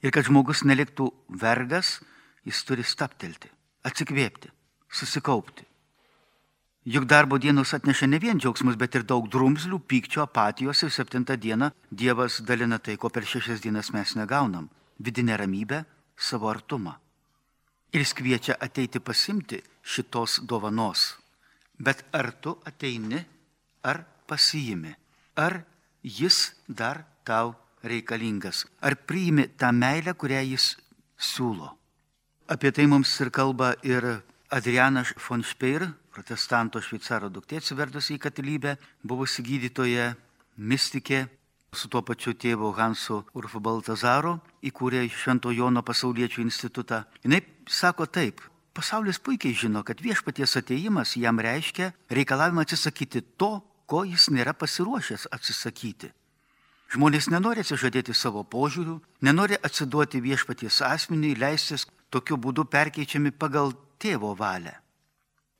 [0.00, 1.98] Ir kad žmogus neliktų vergas,
[2.48, 3.52] jis turi staptelti,
[3.84, 4.54] atsikvėpti
[4.90, 5.70] susikaupti.
[6.84, 11.36] Juk darbo dienos atneša ne vien džiaugsmus, bet ir daug drumzlių, pykčio, apatijos ir septintą
[11.36, 14.70] dieną Dievas dalina tai, ko per šešias dienas mes negaunam-
[15.04, 15.84] vidinę ramybę,
[16.16, 16.96] savo artumą.
[17.92, 21.16] Ir jis kviečia ateiti pasimti šitos dovanos.
[21.78, 23.24] Bet ar tu ateini,
[23.82, 24.94] ar pasiimi,
[25.36, 25.64] ar
[26.02, 30.76] jis dar tau reikalingas, ar priimi tą meilę, kurią jis
[31.18, 31.76] siūlo.
[32.48, 38.72] Apie tai mums ir kalba ir Adriana von Speir, protestanto šveicaro duktė atsivertusi į katalikybę,
[39.06, 40.08] buvusi gydytoja,
[40.58, 41.28] mystikė,
[41.70, 47.04] su tuo pačiu tėvu Hansu Urfu Baltazaru, įkūrė Švento Jono pasauliečių institutą.
[47.22, 47.46] Jis
[47.78, 48.42] sako taip,
[48.74, 55.28] pasaulis puikiai žino, kad viešpaties ateimas jam reiškia reikalavimą atsisakyti to, ko jis nėra pasiruošęs
[55.30, 56.10] atsisakyti.
[56.90, 64.32] Žmonės nenori atsižadėti savo požiūrių, nenori atsiduoti viešpaties asmeniui, leistis tokiu būdu perkeičiami pagal tėvo
[64.38, 64.74] valią.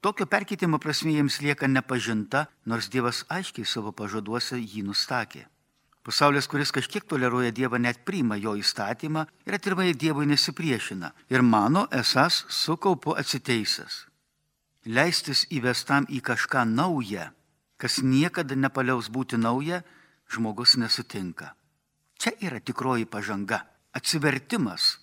[0.01, 5.45] Tokio perkeitimo prasme jiems lieka nepažinta, nors Dievas aiškiai savo pažaduose jį nustakė.
[6.01, 11.85] Pasaulis, kuris kažkiek toleruoja Dievą, net priima jo įstatymą ir atvirmai Dievui nesipriešina ir mano
[11.93, 14.07] esas su kaupu atsiteisęs.
[14.89, 17.29] Leistis įvestam į kažką naują,
[17.77, 19.83] kas niekada nepaliaus būti nauja,
[20.33, 21.53] žmogus nesutinka.
[22.17, 24.97] Čia yra tikroji pažanga, atsivertimas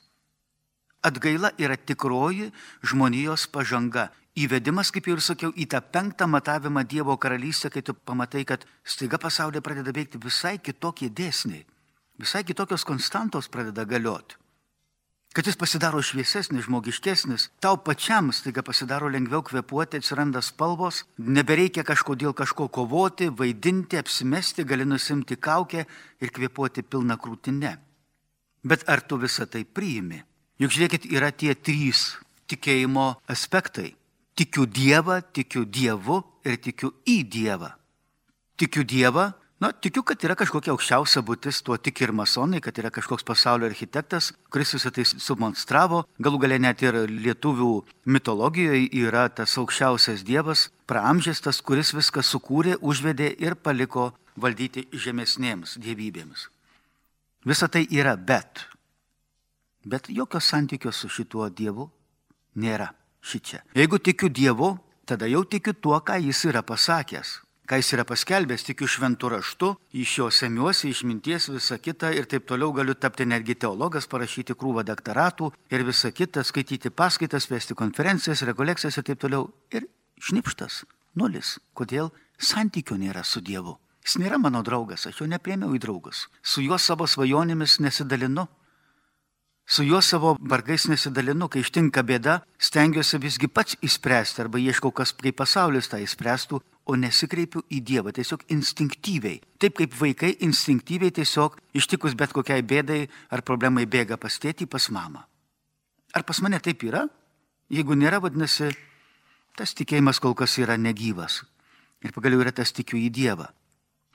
[1.05, 2.51] Atgaila yra tikroji
[2.83, 4.10] žmonijos pažanga.
[4.38, 8.65] Įvedimas, kaip jau ir sakiau, į tą penktą matavimą Dievo karalystę, kai tu pamatai, kad
[8.86, 11.63] staiga pasaulyje pradeda veikti visai kitokie dėsniai,
[12.21, 14.38] visai kitokios konstantos pradeda galioti.
[15.33, 22.33] Kad jis pasidaro šviesesnis, žmogiškesnis, tau pačiam staiga pasidaro lengviau kvepuoti, atsiranda spalvos, nebereikia kažkodėl
[22.38, 25.86] kažko kovoti, vaidinti, apsimesti, gali nusimti kaukę
[26.21, 27.75] ir kvepuoti pilną krūtinę.
[28.65, 30.23] Bet ar tu visą tai priimi?
[30.58, 32.17] Juk žiūrėkit, yra tie trys
[32.50, 33.93] tikėjimo aspektai.
[34.38, 37.74] Tikiu Dievą, tikiu Dievu ir tikiu į Dievą.
[38.58, 42.91] Tikiu Dievą, Na, tikiu, kad yra kažkokia aukščiausia būtis, tuo tik ir masonai, kad yra
[42.93, 46.04] kažkoks pasaulio architektas, kuris visą tai sumonstravo.
[46.22, 47.72] Galų galę net ir lietuvių
[48.06, 56.52] mitologijoje yra tas aukščiausias dievas, praamžestas, kuris viską sukūrė, užvedė ir paliko valdyti žemesnėms dievybėms.
[57.50, 58.67] Visa tai yra, bet.
[59.88, 61.88] Bet jokio santykio su šituo dievu
[62.60, 62.91] nėra
[63.23, 63.63] šičia.
[63.78, 64.76] Jeigu tikiu dievu,
[65.08, 69.69] tada jau tikiu tuo, ką jis yra pasakęs ką jis yra paskelbęs, tikiu šventų raštu,
[70.00, 74.86] iš jo semiuosi, išminties visą kitą ir taip toliau galiu tapti netgi teologas, parašyti krūvą
[74.88, 79.50] doktoratų ir visą kitą, skaityti paskaitas, vesti konferencijas, rekolekcijas ir taip toliau.
[79.76, 79.89] Ir
[80.23, 80.86] šnipštas,
[81.19, 81.58] nulis.
[81.76, 82.13] Kodėl?
[82.39, 83.76] Santykio nėra su Dievu.
[84.06, 86.28] Jis nėra mano draugas, aš jo nepriemiau į draugus.
[86.39, 88.47] Su juo savo svajonėmis nesidalinu.
[89.69, 95.12] Su juo savo vargais nesidalinu, kai ištinka bėda, stengiuosi visgi pats įspręsti arba ieškau, kas
[95.12, 99.41] kaip pasaulis tą įspręstų, o nesikreipiu į Dievą, tiesiog instinktyviai.
[99.60, 104.88] Taip kaip vaikai instinktyviai tiesiog ištikus bet kokiai bėdai ar problemai bėga pas tėtį, pas
[104.88, 105.25] mamą.
[106.15, 107.03] Ar pas mane taip yra?
[107.67, 108.69] Jeigu nėra, vadinasi,
[109.60, 111.41] tas tikėjimas kol kas yra negyvas.
[112.08, 113.49] Ir pagaliau yra tas tikiu į Dievą.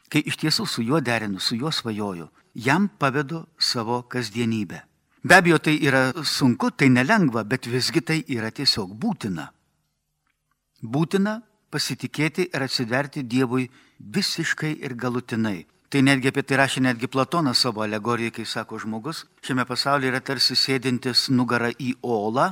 [0.09, 4.81] Kai iš tiesų su juo derinu, su juo svajoju, jam pavedu savo kasdienybę.
[5.25, 9.53] Be abejo, tai yra sunku, tai nelengva, bet visgi tai yra tiesiog būtina.
[10.83, 11.37] Būtina
[11.71, 13.69] pasitikėti ir atsiverti Dievui
[14.03, 15.63] visiškai ir galutinai.
[15.93, 20.21] Tai netgi apie tai rašė netgi Platonas savo alegorijoje, kai sako žmogus, šiame pasaulyje yra
[20.25, 22.49] tarsi sėdintis nugara į olą,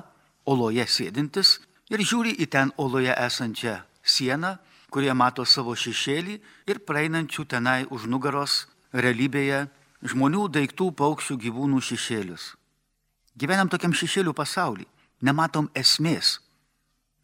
[0.47, 1.57] oloje sėdintis
[1.91, 4.55] ir žiūri į ten oloje esančią sieną,
[4.95, 6.39] kurie mato savo šešėlį
[6.71, 9.67] ir praeinančių tenai už nugaros realybėje
[10.07, 12.60] žmonių, daiktų, paukščių, gyvūnų šešėlius.
[13.39, 14.87] Gyvenam tokiam šešėlių pasaulį,
[15.23, 16.39] nematom esmės.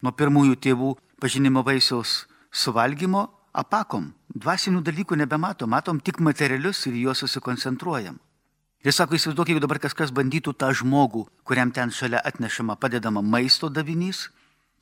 [0.03, 4.13] Nuo pirmųjų tėvų pažinimo vaisiaus suvalgymo apakom.
[4.37, 8.21] Dvasinių dalykų nebematom, matom tik materialius ir juos susikoncentruojam.
[8.85, 13.71] Ir sako, įsivaizduok, jeigu dabar kažkas bandytų tą žmogų, kuriam ten šalia atnešama padedama maisto
[13.73, 14.29] davinys,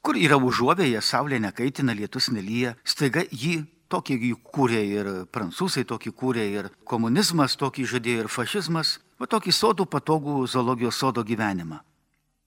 [0.05, 6.13] kur yra užuovėje, saulė nekaitina, lietus nelyja, staiga jį tokį jį kūrė ir prancūzai, tokį
[6.19, 11.81] kūrė ir komunizmas, tokį žadėjo ir fašizmas, o tokį sodų patogų zoologijos sodo gyvenimą.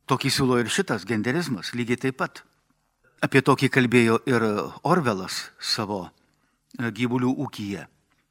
[0.07, 2.43] Tokį siūlo ir šitas genderizmas, lygiai taip pat.
[3.23, 4.43] Apie tokį kalbėjo ir
[4.87, 7.87] Orvelas savo e, gyvulių ūkyje.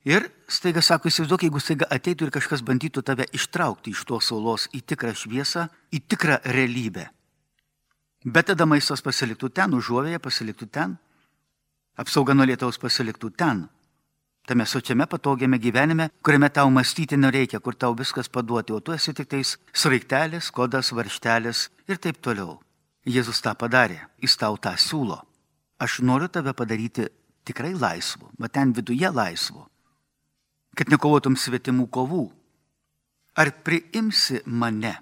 [0.07, 4.68] Ir staiga sako, įsivaizduok, jeigu staiga ateitų ir kažkas bandytų tave ištraukti iš tos saulos
[4.70, 7.09] į tikrą šviesą, į tikrą realybę.
[8.27, 10.94] Bet tada maistas pasiliktų ten, užuovėje pasiliktų ten,
[11.99, 13.66] apsauga nuo lietaus pasiliktų ten,
[14.46, 19.14] tame sočiame patogiame gyvenime, kuriame tau mąstyti nereikia, kur tau viskas paduoti, o tu esi
[19.14, 22.61] tik tais sraigtelis, kodas, varštelis ir taip toliau.
[23.06, 25.20] Jėzus tą padarė, jis tau tą siūlo.
[25.78, 27.06] Aš noriu tave padaryti
[27.46, 29.66] tikrai laisvu, bet ten viduje laisvu,
[30.74, 32.24] kad nekovotum svetimų kovų.
[33.37, 34.96] Ar priimsi mane?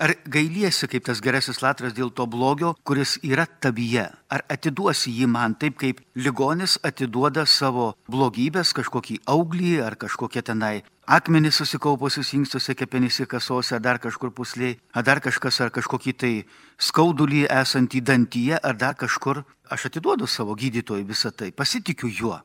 [0.00, 4.06] Ar gailiesi kaip tas gerasis latras dėl to blogio, kuris yra tavyje?
[4.32, 10.80] Ar atiduosi jį man taip, kaip ligonis atiduoda savo blogybės, kažkokį auglį ar kažkokią tenai
[11.06, 16.32] akmenį susikaupusius inkstuose, kepenyse kasose, ar dar kažkur pusliai, ar dar kažkas, ar kažkokį tai
[16.78, 19.44] skaudulį esantį dantyje, ar dar kažkur.
[19.68, 22.40] Aš atiduodu savo gydytojui visą tai, pasitikiu juo.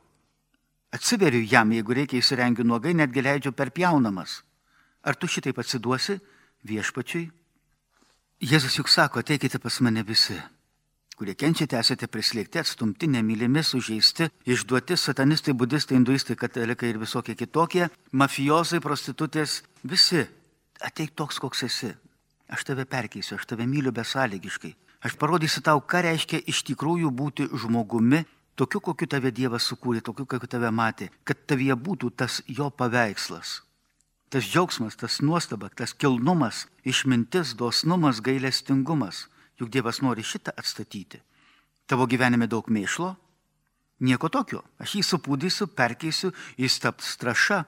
[0.92, 4.42] Atsiveriu jam, jeigu reikia įsirengiu nuogai, netgi leidžiu per pjaunamas.
[5.04, 6.20] Ar tu šitaip atsiduosi
[6.64, 7.37] viešpačiui?
[8.38, 10.36] Jėzus juk sako, ateikite pas mane visi,
[11.18, 17.88] kurie kenčiate, esate prislėgti, atstumti, nemylimi, sužeisti, išduoti satanistai, budistai, hinduistai, katalikai ir visokie kitokie,
[18.14, 20.22] mafijozai, prostitutės, visi.
[20.78, 21.90] Ateik toks, koks esi.
[22.46, 24.76] Aš tave perkeisiu, aš tave myliu besąlygiškai.
[25.02, 28.22] Aš parodysiu tau, ką reiškia iš tikrųjų būti žmogumi,
[28.54, 33.64] tokiu, kokiu tave Dievas sukūrė, tokiu, kokiu tave matė, kad tavyje būtų tas jo paveikslas
[34.30, 39.26] tas džiaugsmas, tas nuostaba, tas kilnumas, išmintis, dosnumas, gailestingumas.
[39.58, 41.18] Juk Dievas nori šitą atstatyti.
[41.88, 43.14] Tavo gyvenime daug mėšlo?
[44.04, 44.62] Nieko tokio.
[44.78, 47.64] Aš jį supūdysiu, perkeisiu, jis taps traša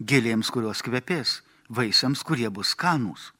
[0.00, 1.40] gėlėms, kurios kvepės,
[1.72, 3.30] vaisiams, kurie bus skanūs.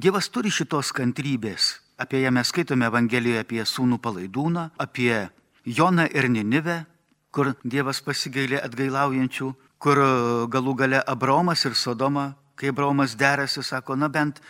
[0.00, 1.78] Dievas turi šitos kantrybės.
[2.00, 5.28] Apie ją mes skaitome Evangelijoje apie sūnų palaidūną, apie
[5.64, 6.84] Joną ir Ninivę,
[7.30, 10.10] kur Dievas pasigailė atgailaujančių, kur e,
[10.52, 14.42] galų gale Abraomas ir Sodoma, kai Abraomas derasi, sako, na bent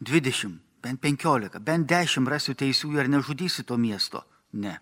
[0.00, 4.22] 20, bent 15, bent 10 rasiu teisų ir nežudysi to miesto.
[4.52, 4.78] Ne.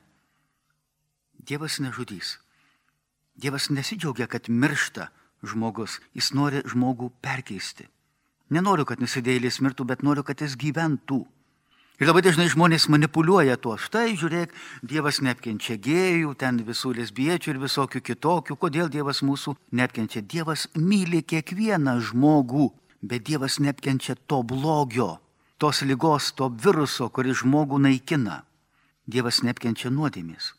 [1.41, 2.37] Dievas nežudys.
[3.35, 5.09] Dievas nesidžiaugia, kad miršta
[5.43, 7.89] žmogus, jis nori žmogų perkeisti.
[8.53, 11.23] Nenoriu, kad nusidėjėlis mirtų, bet noriu, kad jis gyventų.
[12.01, 13.77] Ir labai dažnai žmonės manipuliuoja tuo.
[13.77, 18.57] Štai žiūrėk, Dievas neapkenčia gėjų, ten visų lesbiečių ir visokių kitokių.
[18.57, 20.25] Kodėl Dievas mūsų neapkenčia?
[20.25, 22.71] Dievas myli kiekvieną žmogų,
[23.05, 25.21] bet Dievas neapkenčia to blogio,
[25.61, 28.43] tos lygos, to viruso, kuris žmogų naikina.
[29.07, 30.55] Dievas neapkenčia nuodėmės,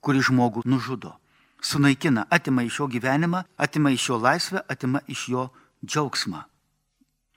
[0.00, 1.18] kuris žmogų nužudo.
[1.60, 5.50] Sunaikina, atima iš jo gyvenimą, atima iš jo laisvę, atima iš jo
[5.84, 6.49] džiaugsmą.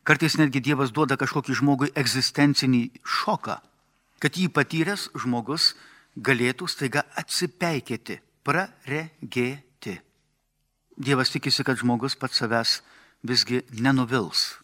[0.04, 3.56] Kartais netgi Dievas duoda kažkokį žmogui egzistencinį šoką,
[4.20, 5.72] kad jį patyręs žmogus
[6.20, 9.96] galėtų staiga atsipeikėti, praregėti.
[11.00, 12.82] Dievas tikisi, kad žmogus pats savęs
[13.24, 14.60] visgi nenuvils,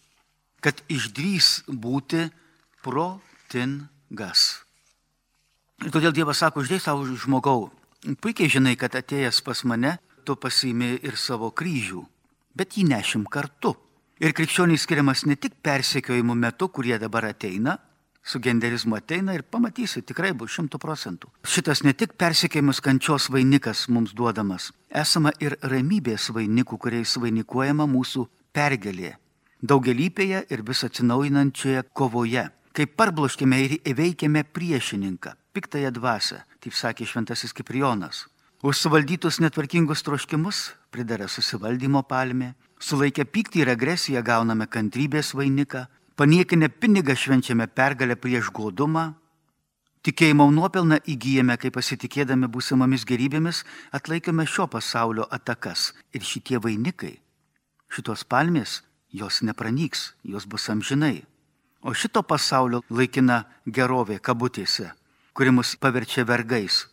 [0.60, 2.28] kad išdrys būti
[2.84, 4.60] protingas.
[5.80, 7.70] Ir todėl Dievas sako, uždėk savo žmogau,
[8.20, 9.96] puikiai žinai, kad atėjęs pas mane,
[10.28, 12.04] tu pasiimi ir savo kryžių,
[12.52, 13.72] bet jį nešim kartu.
[14.20, 17.78] Ir krikščionys skiriamas ne tik persekiojimų metu, kurie dabar ateina,
[18.20, 21.30] su genderizmu ateina ir pamatysi, tikrai bus šimtų procentų.
[21.48, 28.26] Šitas ne tik persekiojimus kančios vainikas mums duodamas, esama ir ramybės vainikų, kuriais vainikuojama mūsų
[28.52, 29.14] pergalė.
[29.64, 32.44] Daugelypėje ir vis atsinaujinančioje kovoje,
[32.76, 38.26] kai parbloškime ir įveikėme priešininką, piktąją dvasę, taip sakė šventasis Kiprionas.
[38.60, 45.84] Už suvaldytus netvarkingus troškimus pridara susivaldymo palmė, Sulaikę pyktį ir agresiją gauname kantrybės vainiką,
[46.16, 49.10] paniekinę pinigą švenčiame pergalę prieš godumą,
[50.00, 55.90] tikėjimo nuopelną įgyjame, kai pasitikėdami būsimomis gerybėmis atlaikome šio pasaulio atakas.
[56.16, 57.18] Ir šitie vainikai,
[57.92, 58.80] šitos palmės,
[59.12, 61.20] jos nepranyks, jos bus amžinai.
[61.84, 64.90] O šito pasaulio laikina gerovė kabutėse,
[65.36, 66.86] kuri mus paverčia vergais,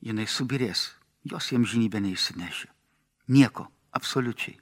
[0.00, 0.94] jinai subirės,
[1.28, 2.72] jos jiems žinybė neįsineši.
[3.36, 4.56] Nieko, absoliučiai.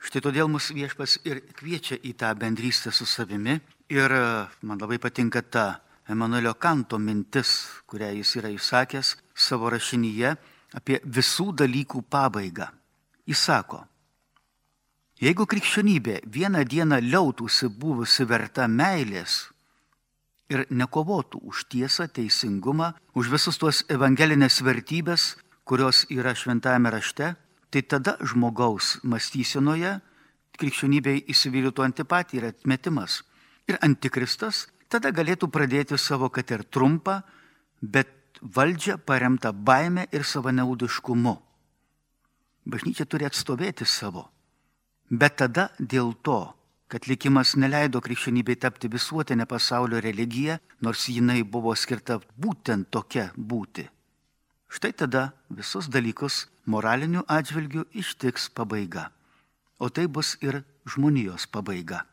[0.00, 3.58] Štai todėl mus viešpas ir kviečia į tą bendrystę su savimi.
[3.92, 4.24] Ir e,
[4.64, 5.66] man labai patinka ta
[6.08, 10.32] Emanuelio Kanto mintis, kurią jis yra įsakęs savo rašinyje
[10.74, 12.70] apie visų dalykų pabaigą.
[13.28, 13.82] Jis sako,
[15.20, 19.50] jeigu krikščionybė vieną dieną liautųsi buvusi verta meilės
[20.50, 27.34] ir nekovotų už tiesą, teisingumą, už visus tuos evangelinės vertybės, kurios yra šventame rašte,
[27.70, 29.98] tai tada žmogaus mąstysenoje
[30.60, 33.22] krikščionybėje įsivylytų antipatija ir atmetimas.
[33.70, 37.20] Ir antikristas tada galėtų pradėti savo, kad ir trumpą,
[37.80, 41.36] bet valdžią paremtą baime ir savanaudiškumu.
[42.70, 44.26] Bažnyčia turi atstovėti savo.
[45.10, 46.40] Bet tada dėl to,
[46.90, 53.88] kad likimas neleido krikščionybei tapti visuotinę pasaulio religiją, nors jinai buvo skirta būtent tokia būti
[54.70, 59.10] Štai tada visus dalykus moraliniu atžvilgiu ištiks pabaiga.
[59.82, 62.06] O tai bus ir žmonijos pabaiga.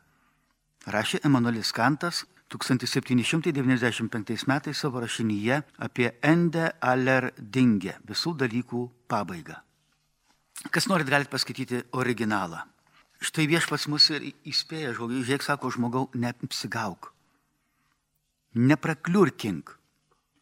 [0.90, 9.54] Rašė Emanuelis Kantas 1795 metais savo rašinyje apie Ende aller Dinge visų dalykų pabaigą.
[10.74, 12.64] Kas norit, galite paskaityti originalą.
[13.22, 17.12] Štai viešpats mus ir įspėja, žiūrėk, sako žmogau, neapsigauk.
[18.58, 19.77] Neprakliurkink.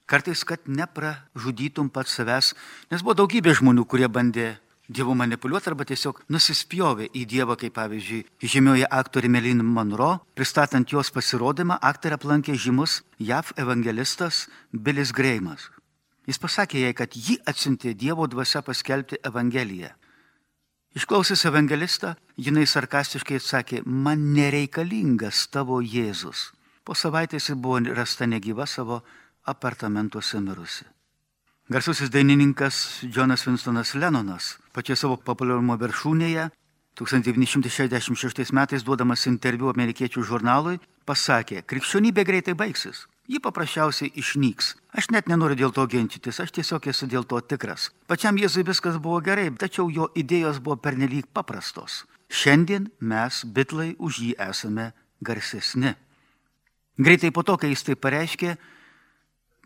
[0.07, 2.53] Kartais, kad nepražudytum pats savęs,
[2.93, 4.55] nes buvo daugybė žmonių, kurie bandė
[4.87, 11.11] Dievu manipuliuoti arba tiesiog nusispjovė į Dievą, kaip pavyzdžiui, žymioji aktorė Melin Monroe, pristatant jos
[11.11, 15.67] pasirodymą, aktorė aplankė žymus JAV evangelistas Bilis Greimas.
[16.31, 19.91] Jis pasakė jai, kad ji atsinti Dievo dvasia paskelbti Evangeliją.
[20.97, 26.53] Išklausęs evangelistą, jinai sarkastiškai atsakė, man nereikalingas tavo Jėzus.
[26.87, 29.03] Po savaitės ji buvo rasta negyva savo
[29.47, 30.85] apartamentuose mirusi.
[31.69, 36.51] Garsusis dainininkas Jonas Winstonas Lennonas pačioje savo populiarumo viršūnėje
[36.97, 43.07] 1966 metais duodamas interviu amerikiečių žurnalui pasakė, krikščionybė greitai baigsis.
[43.27, 44.77] Ji paprasčiausiai išnyks.
[44.95, 47.91] Aš net nenoriu dėl to ginčytis, aš tiesiog esu dėl to tikras.
[48.07, 52.05] Pačiam Jėzui viskas buvo gerai, tačiau jo idėjos buvo pernelyg paprastos.
[52.31, 55.97] Šiandien mes, bitlai, už jį esame garsesni.
[56.97, 58.57] Greitai po to, kai jis tai pareiškė,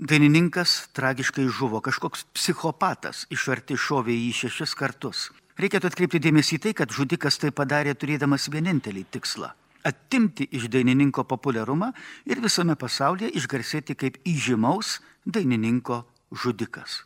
[0.01, 5.27] Dainininkas tragiškai žuvo, kažkoks psichopatas iš arti šovė jį šešis kartus.
[5.61, 9.53] Reikėtų atkreipti dėmesį į tai, kad žudikas tai padarė turėdamas vienintelį tikslą-
[9.91, 11.93] atimti iš dainininko populiarumą
[12.25, 17.05] ir visame pasaulyje išgarsėti kaip įžymaus dainininko žudikas.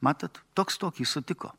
[0.00, 1.52] Matot, toks tokį sutiko.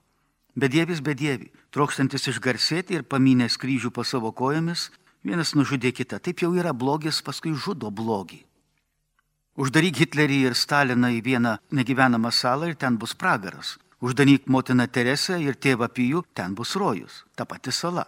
[0.57, 4.89] Bedievis bedievi, trokštantis išgarsėti ir paminės kryžių po savo kojomis,
[5.23, 6.19] vienas nužudė kitą.
[6.19, 8.50] Taip jau yra blogis, paskui žudo blogį.
[9.59, 13.75] Uždaryk Hitlerį ir Staliną į vieną negyvenamą salą ir ten bus pragaras.
[13.99, 18.07] Uždaryk motiną Teresę ir tėvą Pijų, ten bus rojus, ta pati sala.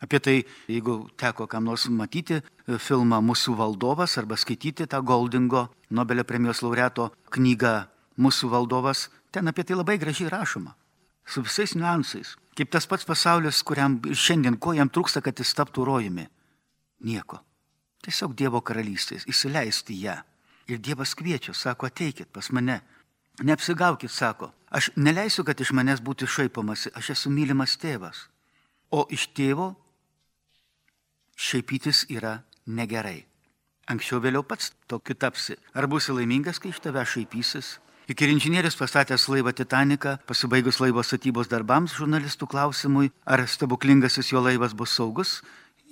[0.00, 6.24] Apie tai, jeigu teko kam nors matyti filmą Mūsų valdovas arba skaityti tą Goldingo Nobelio
[6.28, 7.86] premijos laureato knygą
[8.20, 10.76] Mūsų valdovas, ten apie tai labai gražiai rašoma.
[11.26, 12.36] Su visais niuansais.
[12.56, 16.28] Kaip tas pats pasaulis, kuriam šiandien ko jam trūksta, kad jis taptų rojumi.
[17.04, 17.40] Nieko.
[18.04, 20.18] Tiesiog Dievo karalystės, įsileisti ją.
[20.66, 22.80] Ir Dievas kviečia, sako, ateikit pas mane.
[23.44, 28.26] Neapsigaukit, sako, aš neleisiu, kad iš manęs būtų šaipomasi, aš esu mylimas tėvas.
[28.90, 29.74] O iš tėvo
[31.36, 33.26] šaipytis yra negerai.
[33.86, 35.54] Anksčiau vėliau pats tokiu tapsi.
[35.76, 37.76] Ar būsi laimingas, kai iš tave šaipysis?
[38.06, 44.42] Juk ir inžinierius pastatęs laivą Titaniką, pasibaigus laivo statybos darbams, žurnalistų klausimui, ar stebuklingasis jo
[44.42, 45.40] laivas bus saugus,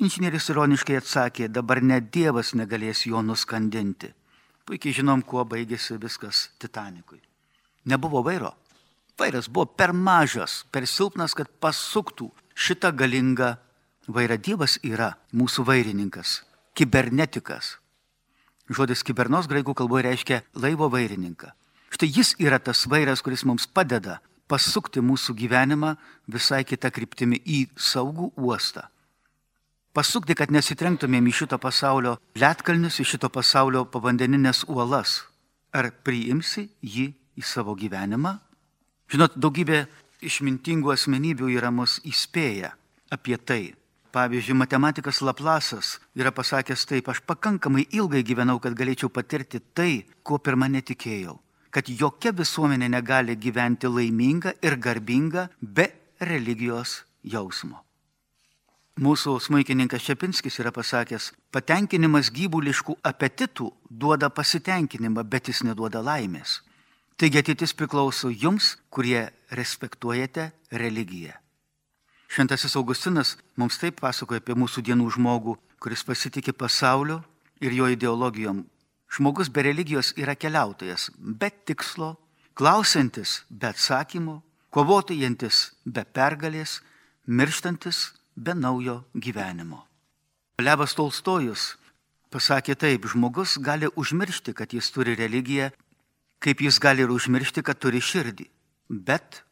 [0.03, 4.12] inžinierius ironiškai atsakė, dabar net Dievas negalės jo nuskandinti.
[4.64, 7.20] Puikiai žinom, kuo baigėsi viskas Titanikui.
[7.84, 8.55] Nebuvo vairo.
[9.18, 13.55] Vairas buvo per mažas, per silpnas, kad pasuktų šitą galingą
[14.09, 14.38] vairą.
[14.40, 16.40] Dievas yra mūsų vairininkas,
[16.74, 17.76] kibernetikas.
[18.72, 21.53] Žodis kibernos graikų kalboje reiškia laivo vairininką.
[21.95, 24.18] Štai jis yra tas vairas, kuris mums padeda
[24.51, 25.95] pasukti mūsų gyvenimą
[26.26, 28.88] visai kitą kryptimį į saugų uostą.
[29.95, 35.20] Pasukti, kad nesitrenktumėm į šito pasaulio lietkalnius, į šito pasaulio povandeninės uolas.
[35.70, 38.32] Ar priimsi jį į savo gyvenimą?
[39.14, 39.84] Žinot, daugybė
[40.26, 42.72] išmintingų asmenybių yra mus įspėję
[43.14, 43.62] apie tai.
[44.14, 50.42] Pavyzdžiui, matematikas Laplasas yra pasakęs taip, aš pakankamai ilgai gyvenau, kad galėčiau patirti tai, ko
[50.42, 51.38] pirmą netikėjau.
[51.70, 57.84] Kad jokia visuomenė negali gyventi laiminga ir garbinga be religijos jausmo.
[58.95, 66.61] Mūsų smaikininkas Šepinskis yra pasakęs, patenkinimas gyvuliškų apetitų duoda pasitenkinimą, bet jis neduoda laimės.
[67.18, 71.34] Taigi ateitis priklauso jums, kurie respektuojate religiją.
[72.30, 77.18] Šventasis Augustinas mums taip pasakoja apie mūsų dienų žmogų, kuris pasitikė pasaulio
[77.59, 78.62] ir jo ideologijom.
[79.11, 82.14] Žmogus be religijos yra keliautojas, be tikslo,
[82.55, 84.40] klausantis be atsakymo,
[84.70, 86.78] kovotojantis be pergalės,
[87.26, 89.85] mirštantis be naujo gyvenimo.
[90.59, 91.74] Levas Tolstojus
[92.35, 95.70] pasakė taip, žmogus gali užmiršti, kad jis turi religiją,
[96.43, 98.47] kaip jis gali ir užmiršti, kad turi širdį.
[98.91, 99.43] Bet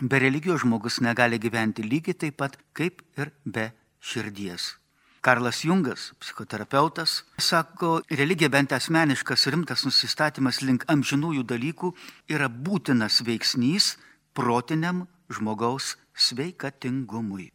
[0.00, 4.76] be religijos žmogus negali gyventi lygiai taip pat kaip ir be širdies.
[5.20, 11.92] Karlas Jungas, psichoterapeutas, sako, religija bent asmeniškas rimtas nusistatymas link amžinųjų dalykų
[12.30, 13.96] yra būtinas veiksnys
[14.32, 17.50] protiniam žmogaus sveikatingumui.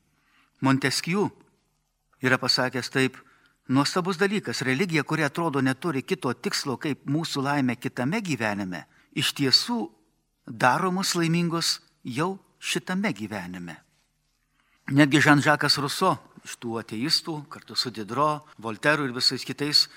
[0.64, 1.28] Montesquieu
[2.24, 3.18] yra pasakęs taip,
[3.68, 9.88] nuostabus dalykas, religija, kuri atrodo neturi kito tikslo kaip mūsų laimė kitame gyvenime, iš tiesų
[10.48, 13.76] daro mus laimingus jau šitame gyvenime.
[14.92, 19.88] Netgi Žan-Žakas Ruso iš tų ateistų, kartu su Didro, Volteru ir visais kitais,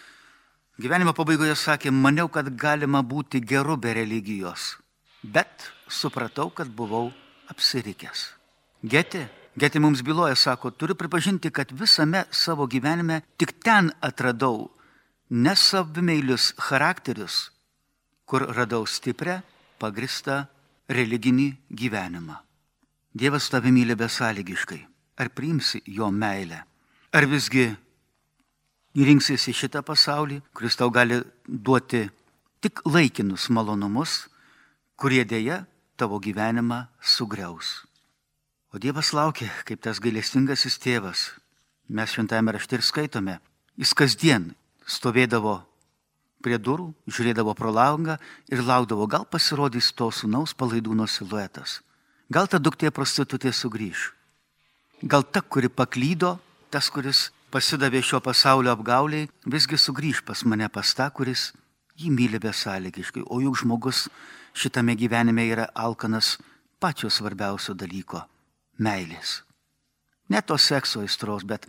[0.78, 4.76] gyvenimo pabaigoje sakė, maniau, kad galima būti geru be religijos,
[5.22, 7.10] bet supratau, kad buvau
[7.50, 8.28] apsirikęs.
[8.86, 9.26] Getė
[9.56, 14.68] Getė mums byloja, sako, turiu pripažinti, kad visame savo gyvenime tik ten atradau
[15.30, 17.50] nesavimeilius charakterius,
[18.28, 19.40] kur radau stiprią,
[19.80, 20.42] pagristą
[20.92, 22.36] religinį gyvenimą.
[23.16, 24.82] Dievas tave myli besąlygiškai.
[25.16, 26.60] Ar priimsi jo meilę?
[27.16, 27.70] Ar visgi
[28.92, 32.04] rinksiesi šitą pasaulį, kuris tau gali duoti
[32.60, 34.26] tik laikinus malonumus,
[35.00, 35.62] kurie dėja
[35.96, 37.85] tavo gyvenimą sugriaus?
[38.76, 41.20] O Dievas laukia, kaip tas gailestingasis tėvas.
[41.88, 43.38] Mes šventame rašte ir skaitome.
[43.80, 44.50] Jis kasdien
[44.84, 45.54] stovėdavo
[46.44, 48.18] prie durų, žiūrėdavo pro langą
[48.52, 51.78] ir laukdavo, gal pasirodys to sunaus palaidūno siluetas.
[52.28, 54.10] Gal ta duktė prostitutė sugrįž.
[55.08, 56.36] Gal ta, kuri paklydo,
[56.68, 61.48] tas, kuris pasidavė šio pasaulio apgauliai, visgi sugrįž pas mane pas tą, kuris
[61.96, 63.24] jį myli besąlygiškai.
[63.24, 64.10] O juk žmogus
[64.52, 66.36] šitame gyvenime yra alkanas
[66.76, 68.26] pačio svarbiausio dalyko
[68.78, 69.42] meilės.
[70.28, 71.66] Ne to sekso aistros, bet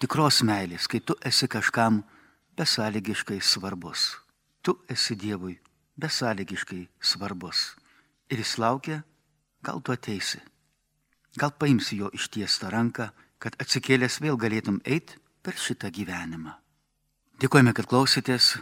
[0.00, 2.02] tikros meilės, kai tu esi kažkam
[2.56, 4.14] besąlygiškai svarbus.
[4.64, 5.58] Tu esi Dievui
[6.00, 7.74] besąlygiškai svarbus.
[8.32, 9.02] Ir jis laukia,
[9.62, 10.40] gal tu ateisi.
[11.36, 16.54] Gal paimsi jo ištiestą ranką, kad atsikėlęs vėl galėtum eiti per šitą gyvenimą.
[17.42, 18.54] Dėkojame, kad klausėtės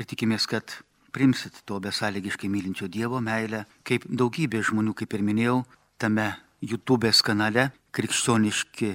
[0.00, 0.72] ir tikimės, kad
[1.12, 5.58] primsit to besąlygiškai mylinčio Dievo meilę, kaip daugybė žmonių, kaip ir minėjau,
[6.00, 8.90] tame YouTube'ės kanale krikščioniški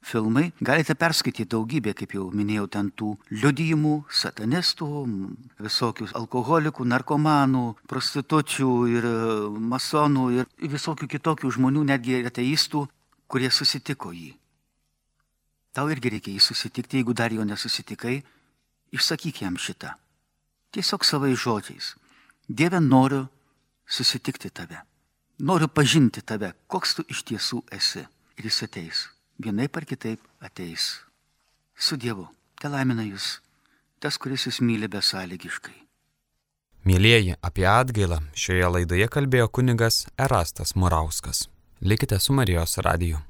[0.00, 0.52] filmai.
[0.60, 4.88] Galite perskaityti daugybę, kaip jau minėjau, ten tų liudijimų, satanistų,
[5.60, 9.08] visokių alkoholikų, narkomanų, prostitučių ir
[9.72, 12.86] masonų ir visokių kitokių žmonių, netgi ateistų,
[13.28, 14.34] kurie susitiko jį.
[15.72, 18.24] tau irgi reikia jį susitikti, jeigu dar jo nesusitikai,
[18.90, 19.94] išsakyk jam šitą.
[20.74, 21.94] Tiesiog savai žodžiais.
[22.48, 23.28] Dieve noriu
[23.86, 24.89] susitikti tave.
[25.40, 28.02] Noriu pažinti tave, koks tu iš tiesų esi.
[28.36, 28.98] Ir jis ateis.
[29.40, 31.00] Vienaip ar kitaip ateis.
[31.76, 32.26] Su Dievu.
[32.60, 33.38] Te laimina jūs.
[34.00, 35.76] Tas, kuris jūs myli besąlygiškai.
[36.88, 41.46] Mėlyjeji, apie atgailą šioje laidoje kalbėjo kunigas Erastas Murauskas.
[41.80, 43.20] Likite su Marijos radiju.